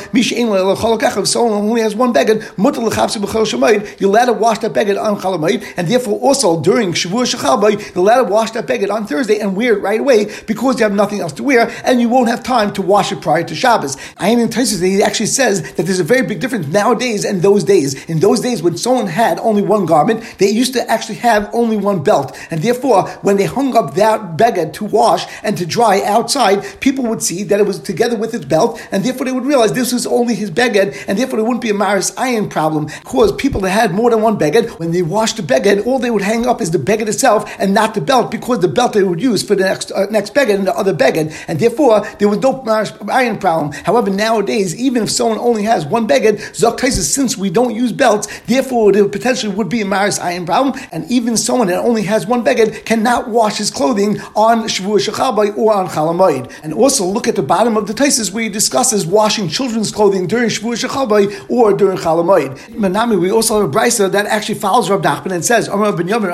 if 1.18 1.28
someone 1.28 1.54
only 1.54 1.82
has 1.82 1.96
one 1.96 2.14
beged, 2.14 2.42
mutal 2.56 2.90
lechavsi 2.90 3.18
b'chol 3.18 3.46
shemayid, 3.46 4.00
you're 4.00 4.10
allowed 4.10 4.26
to 4.26 4.34
wash 4.34 4.60
that 4.60 4.74
beged 4.74 5.02
on 5.02 5.20
chalamayid, 5.20 5.74
and 5.78 5.88
therefore 5.88 6.20
also 6.20 6.62
during 6.62 6.94
Shavua 6.94 7.26
Shechalbay, 7.26 7.94
you're 7.94 8.04
allowed 8.04 8.24
to 8.24 8.32
wash 8.32 8.52
that 8.52 8.68
beged 8.68 8.90
on 8.92 9.06
Thursday 9.06 9.40
and 9.40 9.56
wear 9.56 9.74
it 9.78 9.82
right 9.82 10.00
away 10.00 10.32
because 10.46 10.80
you 10.80 10.84
have 10.84 10.94
nothing 10.94 11.20
else 11.20 11.34
to 11.34 11.44
wear, 11.44 11.70
and 11.84 12.00
you 12.02 12.10
won't 12.10 12.30
have 12.30 12.44
time 12.44 12.74
to 12.74 12.82
wash 12.82 13.12
it 13.12 13.22
prior 13.22 13.44
to 13.44 13.56
Shabbos. 13.56 13.98
I 14.18 14.30
am 14.30 14.40
in 14.40 14.50
Taisus 14.50 14.82
he 14.82 15.04
actually 15.04 15.28
says 15.28 15.62
that 15.74 15.84
there's 15.86 16.00
a 16.00 16.04
very 16.04 16.26
big 16.26 16.40
difference 16.40 16.68
nowadays 16.88 17.26
and 17.26 17.42
those 17.42 17.64
days. 17.64 18.06
In 18.06 18.20
those 18.20 18.40
days 18.40 18.64
when 18.64 18.78
someone 18.78 19.08
had 19.08 19.40
only 19.40 19.62
one 19.62 19.86
garment, 19.86 20.24
they 20.38 20.50
used 20.50 20.74
to 20.74 20.90
actually 20.90 21.16
have 21.16 21.50
only 21.54 21.78
one 21.78 22.04
belt, 22.04 22.38
and 22.50 22.62
therefore 22.62 23.08
when 23.26 23.38
they 23.38 23.46
hung 23.46 23.76
up 23.76 23.96
that 23.96 24.38
beged 24.38 24.74
to 24.74 24.86
wash 24.86 25.26
and 25.44 25.58
to 25.58 25.66
dry 25.66 26.02
outside, 26.04 26.80
people 26.80 27.06
would 27.06 27.22
see 27.22 27.44
that 27.44 27.60
it 27.60 27.66
was 27.66 27.80
together 27.80 28.16
with 28.16 28.32
his 28.32 28.46
belt, 28.46 28.82
and 28.92 29.04
therefore 29.04 29.26
they 29.26 29.32
would 29.32 29.46
realize 29.46 29.74
this 29.74 29.92
was 29.92 30.08
only 30.08 30.36
his 30.36 30.52
beged, 30.52 30.96
and 31.08 31.18
therefore 31.18 31.40
it 31.40 31.44
wouldn't 31.44 31.62
be 31.62 31.70
a 31.70 31.74
Maris 31.74 32.16
iron 32.18 32.50
problem. 32.50 32.86
Because 32.86 33.32
people 33.34 33.62
that 33.62 33.72
had 33.72 33.94
more 33.94 34.10
than 34.10 34.22
one 34.22 34.38
beged, 34.38 34.80
when 34.80 34.92
they 34.92 35.02
washed 35.02 35.38
the 35.38 35.44
beged, 35.44 35.86
all 35.86 36.00
they 36.00 36.12
would 36.12 36.22
hang 36.22 36.46
up 36.48 36.62
is 36.62 36.72
the 36.72 36.78
beged 36.80 37.08
itself 37.08 37.50
and 37.60 37.74
not 37.74 37.94
the 37.94 38.02
belt, 38.02 38.32
because 38.32 38.60
the 38.60 38.68
belt 38.68 38.94
they 38.94 39.04
would 39.04 39.22
use 39.22 39.44
for 39.44 39.56
the 39.56 39.64
next 39.64 39.92
uh, 39.92 40.06
next 40.10 40.34
beged 40.34 40.56
and 40.56 40.68
the 40.68 40.76
other 40.76 40.94
beged, 40.94 41.34
and 41.48 41.60
therefore 41.60 42.08
there 42.20 42.30
was 42.30 42.40
no 42.40 42.62
Maris 42.64 42.94
iron 43.10 43.38
problem. 43.38 43.72
However, 43.74 44.10
nowadays, 44.10 44.76
even 44.76 45.04
if 45.04 45.12
someone 45.12 45.40
only 45.40 45.64
has 45.64 45.86
one 45.86 46.08
beged, 46.08 46.56
Zok 46.78 47.18
since 47.18 47.38
we 47.38 47.50
don't 47.50 47.76
use 47.76 47.92
belts, 47.92 48.28
therefore 48.42 48.92
there 48.92 49.08
potentially 49.08 49.54
would 49.54 49.70
be 49.70 49.82
a 49.82 49.86
Maris 49.86 50.20
iron 50.20 50.46
problem, 50.46 50.80
and 50.92 51.10
even 51.12 51.36
someone 51.38 51.68
that 51.68 51.80
only 51.84 52.04
has 52.04 52.28
one 52.28 52.44
beged 52.44 52.86
cannot 52.86 53.30
wash 53.30 53.58
his 53.58 53.72
clothing 53.72 54.20
on 54.36 54.64
Shavuot 54.64 55.08
Shechabay 55.08 55.58
or 55.58 55.74
on 55.74 55.88
Chalamoid. 55.88 56.52
And 56.64 56.74
also 56.74 57.06
look 57.06 57.28
at 57.28 57.36
the 57.36 57.44
bottom 57.44 57.78
of 57.78 57.88
the 57.88 57.94
Taisis 57.94 58.32
where 58.32 58.44
he 58.44 58.50
discusses 58.50 59.06
washing 59.06 59.50
children's 59.50 59.92
clothing 59.92 60.28
during 60.28 60.50
Shavuot 60.50 60.88
Shechabay 60.88 61.50
or 61.50 61.74
during 61.74 61.98
Chalamoid. 61.98 62.58
Manami, 62.70 63.20
we 63.20 63.32
also 63.32 63.62
have 63.62 63.70
a 63.70 63.74
brisa 63.74 64.12
that 64.12 64.26
actually 64.26 64.56
follows 64.56 64.90
Rab 64.90 65.02
Nachman 65.02 65.32
and 65.32 65.44
says, 65.44 65.68
Amar 65.68 65.94
Ben 65.94 66.08
Yamin, 66.08 66.32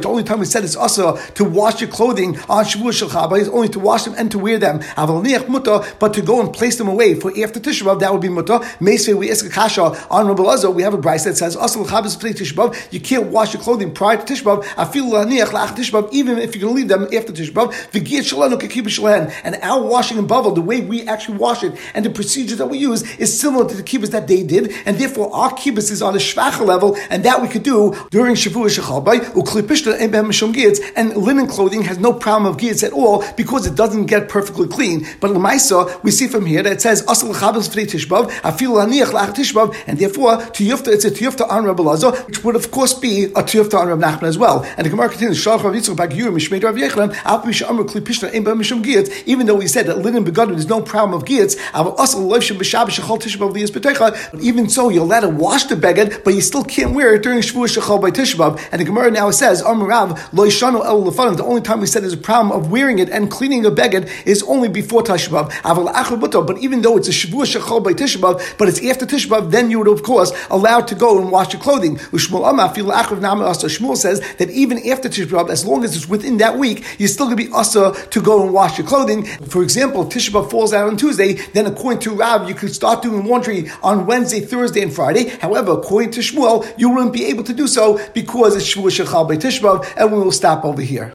The 0.00 0.08
only 0.08 0.24
time 0.24 0.38
we 0.38 0.46
said 0.46 0.64
it's 0.64 0.76
also 0.76 1.16
to 1.16 1.44
wash 1.44 1.80
your 1.80 1.90
clothing 1.90 2.38
on 2.48 2.64
Shavuot 2.64 3.08
Shechabay 3.08 3.40
is 3.40 3.48
only 3.48 3.68
to 3.68 3.80
wash 3.80 4.04
them 4.04 4.14
and 4.16 4.30
to 4.30 4.38
wear 4.38 4.58
them. 4.58 4.80
But 4.96 6.14
to 6.14 6.22
go 6.22 6.40
and 6.40 6.52
place 6.52 6.76
them 6.76 6.88
away 6.88 7.14
for 7.14 7.30
after 7.42 7.60
Tisha 7.60 7.98
that 8.00 8.12
would 8.12 8.22
be 8.22 8.28
muta. 8.36 8.60
We 8.80 9.30
ask 9.30 9.44
a 9.44 9.48
kasha 9.48 9.82
on 10.10 10.28
Rabbi 10.28 10.42
Lazo, 10.42 10.70
we 10.70 10.82
have 10.82 10.94
a 10.94 10.98
brisa 10.98 11.24
that 11.24 11.36
says, 11.36 11.56
Asal 11.56 11.84
Chabis 11.84 12.16
Tisha 12.16 12.92
you 12.92 13.00
can't 13.00 13.28
wash 13.28 13.54
your 13.54 13.62
clothing 13.62 13.92
prior 13.92 14.16
to 14.16 14.22
Tisha 14.22 14.64
I 14.76 14.84
feel 14.84 15.06
even 16.12 16.38
if 16.38 16.54
you're 16.54 16.60
going 16.60 16.74
to 16.74 16.80
leave 16.80 16.88
them 16.88 17.04
after 17.04 17.32
Tisha 17.32 17.56
and 19.44 19.56
our 19.62 19.82
washing 19.82 20.18
in 20.18 20.26
Bavel, 20.26 20.54
the 20.54 20.60
way 20.60 20.80
we 20.80 21.06
actually 21.08 21.38
wash 21.38 21.62
it, 21.62 21.76
and 21.94 22.04
the 22.04 22.10
procedure 22.10 22.56
that 22.56 22.66
we 22.66 22.78
use 22.78 23.02
is 23.18 23.38
similar 23.38 23.68
to 23.68 23.74
the 23.74 23.82
kibbutz 23.82 24.10
that 24.10 24.26
they 24.28 24.42
did, 24.42 24.72
and 24.84 24.98
therefore 24.98 25.34
our 25.34 25.50
kibbutz 25.50 25.90
is 25.90 26.02
on 26.02 26.14
a 26.14 26.18
shvacha 26.18 26.64
level, 26.64 26.96
and 27.10 27.24
that 27.24 27.40
we 27.40 27.48
could 27.48 27.62
do 27.62 27.94
during 28.10 28.34
Shavuot 28.34 28.70
Shechalbai, 28.78 29.16
and 30.96 31.16
linen 31.16 31.46
clothing 31.46 31.82
has 31.82 31.98
no 31.98 32.12
problem 32.12 32.52
of 32.52 32.58
gitz 32.58 32.82
at 32.82 32.92
all 32.92 33.24
because 33.36 33.66
it 33.66 33.74
doesn't 33.74 34.06
get 34.06 34.28
perfectly 34.28 34.68
clean. 34.68 35.06
But 35.20 35.30
Lamaisa, 35.30 36.02
we 36.02 36.10
see 36.10 36.26
from 36.26 36.46
here 36.46 36.62
that 36.62 36.72
it 36.72 36.80
says 36.80 37.02
Asal 37.02 37.34
Chabas 37.34 37.68
V'tei 37.68 37.86
Tishbav, 38.26 38.40
Afil 38.42 38.72
Laniach 38.72 39.12
Lach 39.12 39.34
Tishbav, 39.34 39.76
and 39.86 39.98
therefore 39.98 40.36
Tiyufta, 40.36 40.88
it's 40.88 41.04
a 41.04 41.10
Tiyufta 41.10 41.48
on 41.48 41.64
Rabbi 41.64 41.82
Lazo, 41.82 42.12
which 42.26 42.44
would 42.44 42.56
of 42.56 42.70
course 42.70 42.94
be 42.94 43.24
a 43.24 43.42
Tiyufta 43.42 43.78
on 43.78 43.88
Rabbi 43.88 44.02
Nachman 44.02 44.24
as 44.24 44.38
well. 44.38 44.64
And 44.76 44.84
the 44.86 44.90
Gemara 44.90 45.08
continues, 45.08 45.42
Shalach 45.42 45.62
Rav 45.62 45.74
Yitzchak 45.74 45.96
Bagiur, 45.96 46.30
Mishmei 46.32 46.62
Rav 46.62 46.74
Yechlan, 46.74 47.16
Al 47.24 47.42
Pisha 47.42 47.68
Amr 47.68 47.84
Kli 47.84 48.00
Pishna 48.00 48.34
Ein 48.34 48.44
Mishum 48.44 48.82
Gitz, 48.84 49.26
even 49.26 49.46
though 49.46 49.54
we 49.54 49.66
said 49.66 49.86
that 49.86 49.98
linen 49.98 50.24
begadim 50.24 50.50
there's 50.50 50.68
no 50.68 50.80
problem 50.80 51.18
of 51.18 51.26
gitz, 51.26 51.56
but 54.32 54.40
even 54.40 54.68
so, 54.68 54.88
you'll 54.88 55.06
let 55.06 55.20
to 55.20 55.28
wash 55.28 55.64
the 55.64 55.74
beged, 55.74 56.24
but 56.24 56.34
you 56.34 56.40
still 56.40 56.64
can't 56.64 56.94
wear 56.94 57.14
it 57.14 57.22
during 57.22 57.40
Shavuot 57.40 57.76
Shechal 57.76 58.00
by 58.00 58.10
Tishbav. 58.10 58.60
And 58.72 58.80
the 58.80 58.84
Gemara 58.84 59.10
now 59.10 59.30
says, 59.30 59.62
Amarav, 59.62 60.18
Loishanu 60.30 60.84
El 60.84 61.02
The 61.02 61.44
only 61.44 61.60
time 61.60 61.80
we 61.80 61.86
said 61.86 62.02
there's 62.02 62.12
a 62.12 62.16
problem 62.16 62.52
of 62.58 62.70
wearing 62.70 62.98
it 62.98 63.08
and 63.10 63.30
cleaning 63.30 63.66
a 63.66 63.70
beged 63.70 64.10
is 64.26 64.42
only 64.44 64.68
before 64.68 65.02
Tishbav. 65.02 66.46
But 66.46 66.58
even 66.58 66.82
though 66.82 66.96
it's 66.96 67.08
a 67.08 67.12
Shavuot 67.12 67.56
Shechal 67.56 67.82
by 67.82 67.92
Tisha 67.92 68.05
B'Av, 68.14 68.58
but 68.58 68.68
it's 68.68 68.84
after 68.84 69.06
Tisha 69.06 69.26
B'Av, 69.26 69.50
then 69.50 69.70
you 69.70 69.78
would, 69.78 69.88
of 69.88 70.02
course, 70.02 70.32
allowed 70.50 70.88
to 70.88 70.94
go 70.94 71.20
and 71.20 71.30
wash 71.30 71.52
your 71.52 71.62
clothing. 71.62 71.96
Shmuel 71.96 73.96
says 73.96 74.20
that 74.36 74.50
even 74.50 74.78
after 74.88 75.08
Tisha 75.08 75.26
B'Av, 75.26 75.50
as 75.50 75.66
long 75.66 75.84
as 75.84 75.96
it's 75.96 76.08
within 76.08 76.38
that 76.38 76.58
week, 76.58 76.84
you're 76.98 77.08
still 77.08 77.26
going 77.26 77.36
to 77.36 77.44
be 77.44 77.52
asa 77.52 77.94
to 78.10 78.20
go 78.20 78.42
and 78.42 78.52
wash 78.52 78.78
your 78.78 78.86
clothing. 78.86 79.24
For 79.24 79.62
example, 79.62 80.06
Tisha 80.06 80.30
B'Av 80.30 80.50
falls 80.50 80.72
out 80.72 80.88
on 80.88 80.96
Tuesday, 80.96 81.34
then 81.52 81.66
according 81.66 82.00
to 82.00 82.12
Rav, 82.12 82.48
you 82.48 82.54
could 82.54 82.74
start 82.74 83.02
doing 83.02 83.26
laundry 83.26 83.70
on 83.82 84.06
Wednesday, 84.06 84.40
Thursday, 84.40 84.82
and 84.82 84.92
Friday. 84.92 85.28
However, 85.40 85.72
according 85.72 86.12
to 86.12 86.20
Shmuel, 86.20 86.66
you 86.78 86.90
wouldn't 86.90 87.12
be 87.12 87.26
able 87.26 87.44
to 87.44 87.52
do 87.52 87.66
so 87.66 87.98
because 88.14 88.56
it's 88.56 88.74
Shmuel 88.74 88.90
Shechal 88.90 89.28
by 89.28 89.36
Tisha 89.36 89.60
B'Av, 89.60 89.86
and 89.96 90.12
we 90.12 90.18
will 90.18 90.32
stop 90.32 90.64
over 90.64 90.82
here. 90.82 91.04